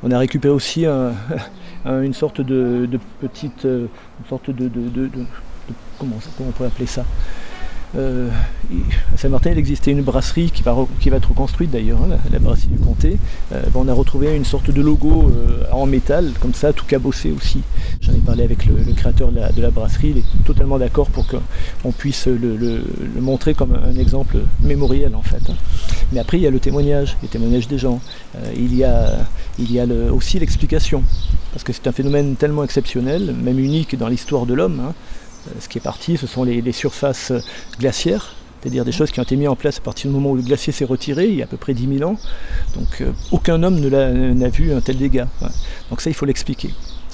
On 0.04 0.12
a 0.12 0.18
récupéré 0.18 0.54
aussi 0.54 0.86
une 1.86 2.14
sorte 2.14 2.42
de, 2.42 3.00
petite, 3.22 3.66
euh, 3.66 3.88
sorte 4.30 4.50
de, 4.50 4.70
comment, 6.00 6.16
comment, 6.38 6.50
on 6.50 6.52
pourrait 6.52 6.68
appeler 6.70 6.88
ça? 6.88 7.06
Euh, 7.96 8.30
à 9.14 9.18
Saint-Martin, 9.18 9.52
il 9.52 9.58
existait 9.58 9.92
une 9.92 10.02
brasserie 10.02 10.50
qui 10.52 10.64
va, 10.64 10.76
qui 11.00 11.10
va 11.10 11.18
être 11.18 11.30
reconstruite 11.30 11.70
d'ailleurs, 11.70 12.02
hein, 12.02 12.18
la, 12.32 12.40
brasserie 12.40 12.70
du 12.70 12.80
comté. 12.80 13.18
Euh, 13.52 13.62
on 13.76 13.88
a 13.88 13.94
retrouvé 13.94 14.36
une 14.36 14.46
sorte 14.46 14.72
de 14.72 14.82
logo 14.82 15.32
euh, 15.32 15.64
en 15.72 15.86
métal, 15.86 16.32
comme 16.40 16.54
ça, 16.54 16.74
tout 16.74 16.86
cabossé 16.86 17.32
aussi. 17.32 17.62
J'en 18.02 18.14
ai 18.14 18.18
parlé 18.18 18.44
avec 18.44 18.66
le, 18.66 18.76
créateur 18.94 19.32
de 19.32 19.62
la, 19.62 19.70
brasserie, 19.70 20.10
il 20.10 20.18
est 20.20 20.44
totalement 20.46 20.80
d'accord 20.80 21.10
pour 21.10 21.28
qu'on 21.28 21.92
puisse 21.92 22.28
le, 22.28 22.84
montrer 23.20 23.54
comme 23.54 23.74
un 23.76 23.96
exemple 23.96 24.38
mémoriel 24.62 25.16
en 25.16 25.22
fait. 25.22 25.50
Hein. 25.50 25.56
Mais 26.12 26.20
après, 26.20 26.38
il 26.38 26.44
y 26.44 26.48
a 26.48 26.52
le 26.52 26.60
témoignage, 26.60 27.18
le 27.22 27.28
témoignage 27.28 27.68
des 27.68 27.78
gens. 27.78 28.02
il 28.56 28.76
y 28.76 28.84
a, 28.84 29.20
il 29.60 29.72
y 29.72 29.80
a 29.80 29.86
aussi 30.12 30.40
l'explication, 30.40 31.04
parce 31.52 31.64
que 31.64 31.74
c'est 31.74 31.88
un 31.88 31.92
phénomène 31.92 32.36
tellement 32.36 32.64
exceptionnel, 32.64 33.34
même 33.34 33.60
unique 33.60 33.98
dans 33.98 34.08
l'histoire 34.08 34.46
de 34.46 34.54
l'homme. 34.54 34.80
Hein. 34.80 34.94
Euh, 35.48 35.52
ce 35.60 35.70
qui 35.70 35.78
est 35.78 35.82
parti, 35.82 36.18
ce 36.18 36.28
sont 36.28 36.44
les, 36.44 36.72
surfaces 36.72 37.32
glaciaires, 37.80 38.34
c'est-à-dire 38.62 38.86
des 38.86 38.92
choses 38.92 39.12
qui 39.12 39.20
ont 39.20 39.24
été 39.24 39.36
mises 39.36 39.48
en 39.48 39.56
place 39.56 39.78
à 39.78 39.82
partir 39.82 40.10
du 40.10 40.16
moment 40.16 40.32
où 40.32 40.36
le 40.36 40.42
glacier 40.42 40.74
s'est 40.74 40.86
retiré, 40.86 41.28
il 41.28 41.36
y 41.36 41.42
a 41.42 41.46
à 41.46 41.48
peu 41.48 41.58
près 41.58 41.74
10 41.74 41.98
000 41.98 42.10
ans. 42.10 42.18
Donc 42.76 43.02
euh, 43.02 43.12
aucun 43.32 43.62
homme 43.64 43.80
n'a 43.80 44.50
vu 44.50 44.74
un 44.74 44.82
tel 44.82 44.98
dégât. 44.98 45.28
Donc 45.90 46.02
ça, 46.02 46.10
il 46.10 46.14
faut 46.14 46.26
l'expliquer. 46.26 46.74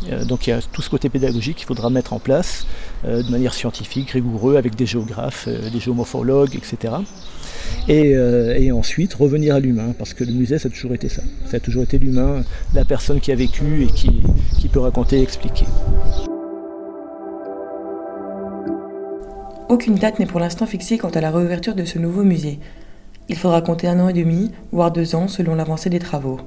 Euh, 0.10 0.24
donc 0.24 0.48
il 0.48 0.52
y 0.52 0.54
a 0.54 0.62
tout 0.62 0.82
ce 0.82 0.90
côté 0.90 1.10
pédagogique 1.10 1.58
qu'il 1.58 1.68
faudra 1.68 1.90
mettre 1.90 2.14
en 2.14 2.20
place 2.20 2.66
de 3.04 3.30
manière 3.32 3.54
scientifique, 3.54 4.12
rigoureuse, 4.12 4.58
avec 4.58 4.76
des 4.76 4.86
géographes, 4.86 5.48
des 5.48 5.80
géomorphologues, 5.80 6.56
etc. 6.56 6.96
Et, 7.88 8.72
ensuite 8.72 9.14
revenir 9.14 9.56
à 9.56 9.60
l'humain, 9.60 9.94
parce 9.98 10.14
que 10.14 10.24
le 10.24 10.34
musée, 10.34 10.60
ça 10.60 10.68
a 10.68 10.72
toujours 10.72 10.94
été 10.94 11.10
ça. 11.10 11.24
Ça 11.50 11.58
a 11.58 11.60
toujours 11.60 11.84
été 11.84 11.98
l'humain, 11.98 12.44
la 12.74 12.86
personne 12.86 13.20
qui 13.20 13.32
a 13.32 13.36
vécu 13.36 13.84
et 13.84 13.88
qui 13.88 14.68
peut 14.70 14.80
raconter 14.80 15.20
et 15.20 15.24
expliquer. 15.24 15.66
Aucune 19.70 19.94
date 19.94 20.18
n'est 20.18 20.26
pour 20.26 20.40
l'instant 20.40 20.66
fixée 20.66 20.98
quant 20.98 21.10
à 21.10 21.22
la 21.22 21.30
réouverture 21.30 21.76
de 21.76 21.86
ce 21.86 22.00
nouveau 22.00 22.24
musée. 22.24 22.60
Il 23.30 23.36
faudra 23.36 23.62
compter 23.62 23.88
un 23.88 24.00
an 24.00 24.10
et 24.10 24.14
demi, 24.14 24.52
voire 24.72 24.92
deux 24.92 25.14
ans 25.14 25.28
selon 25.28 25.54
l'avancée 25.54 25.92
des 25.92 26.00
travaux. 26.00 26.40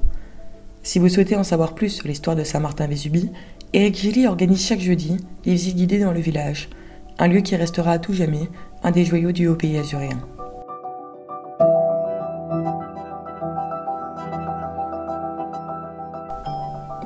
Si 0.83 0.99
vous 0.99 1.07
souhaitez 1.07 1.37
en 1.37 1.45
savoir 1.45 1.73
plus 1.73 1.87
sur 1.87 2.09
l'histoire 2.09 2.35
de 2.35 2.43
Saint-Martin-Vésubie, 2.43 3.31
Eric 3.71 3.95
Gilly 3.95 4.27
organise 4.27 4.67
chaque 4.67 4.81
jeudi 4.81 5.15
des 5.45 5.51
visites 5.51 5.77
guidées 5.77 5.99
dans 5.99 6.11
le 6.11 6.19
village, 6.19 6.67
un 7.17 7.29
lieu 7.29 7.39
qui 7.39 7.55
restera 7.55 7.93
à 7.93 7.99
tout 7.99 8.11
jamais 8.11 8.49
un 8.83 8.91
des 8.91 9.05
joyaux 9.05 9.31
du 9.31 9.47
haut 9.47 9.55
pays 9.55 9.77
azuréen. 9.77 10.19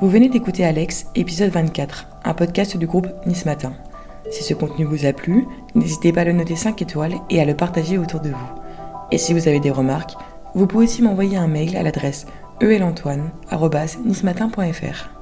Vous 0.00 0.10
venez 0.10 0.28
d'écouter 0.28 0.64
Alex, 0.64 1.06
épisode 1.14 1.50
24, 1.50 2.08
un 2.24 2.34
podcast 2.34 2.76
du 2.76 2.88
groupe 2.88 3.06
Nice 3.24 3.46
Matin. 3.46 3.72
Si 4.30 4.44
ce 4.44 4.54
contenu 4.54 4.84
vous 4.84 5.06
a 5.06 5.12
plu, 5.12 5.46
n'hésitez 5.74 6.12
pas 6.12 6.20
à 6.22 6.24
le 6.24 6.32
noter 6.32 6.56
5 6.56 6.82
étoiles 6.82 7.14
et 7.30 7.40
à 7.40 7.44
le 7.44 7.54
partager 7.54 7.98
autour 7.98 8.20
de 8.20 8.30
vous. 8.30 8.36
Et 9.10 9.18
si 9.18 9.32
vous 9.32 9.48
avez 9.48 9.60
des 9.60 9.70
remarques, 9.70 10.14
vous 10.54 10.66
pouvez 10.66 10.84
aussi 10.84 11.02
m'envoyer 11.02 11.36
un 11.36 11.48
mail 11.48 11.76
à 11.76 11.82
l'adresse 11.82 12.26
elantoine.nismatin.fr. 12.60 15.17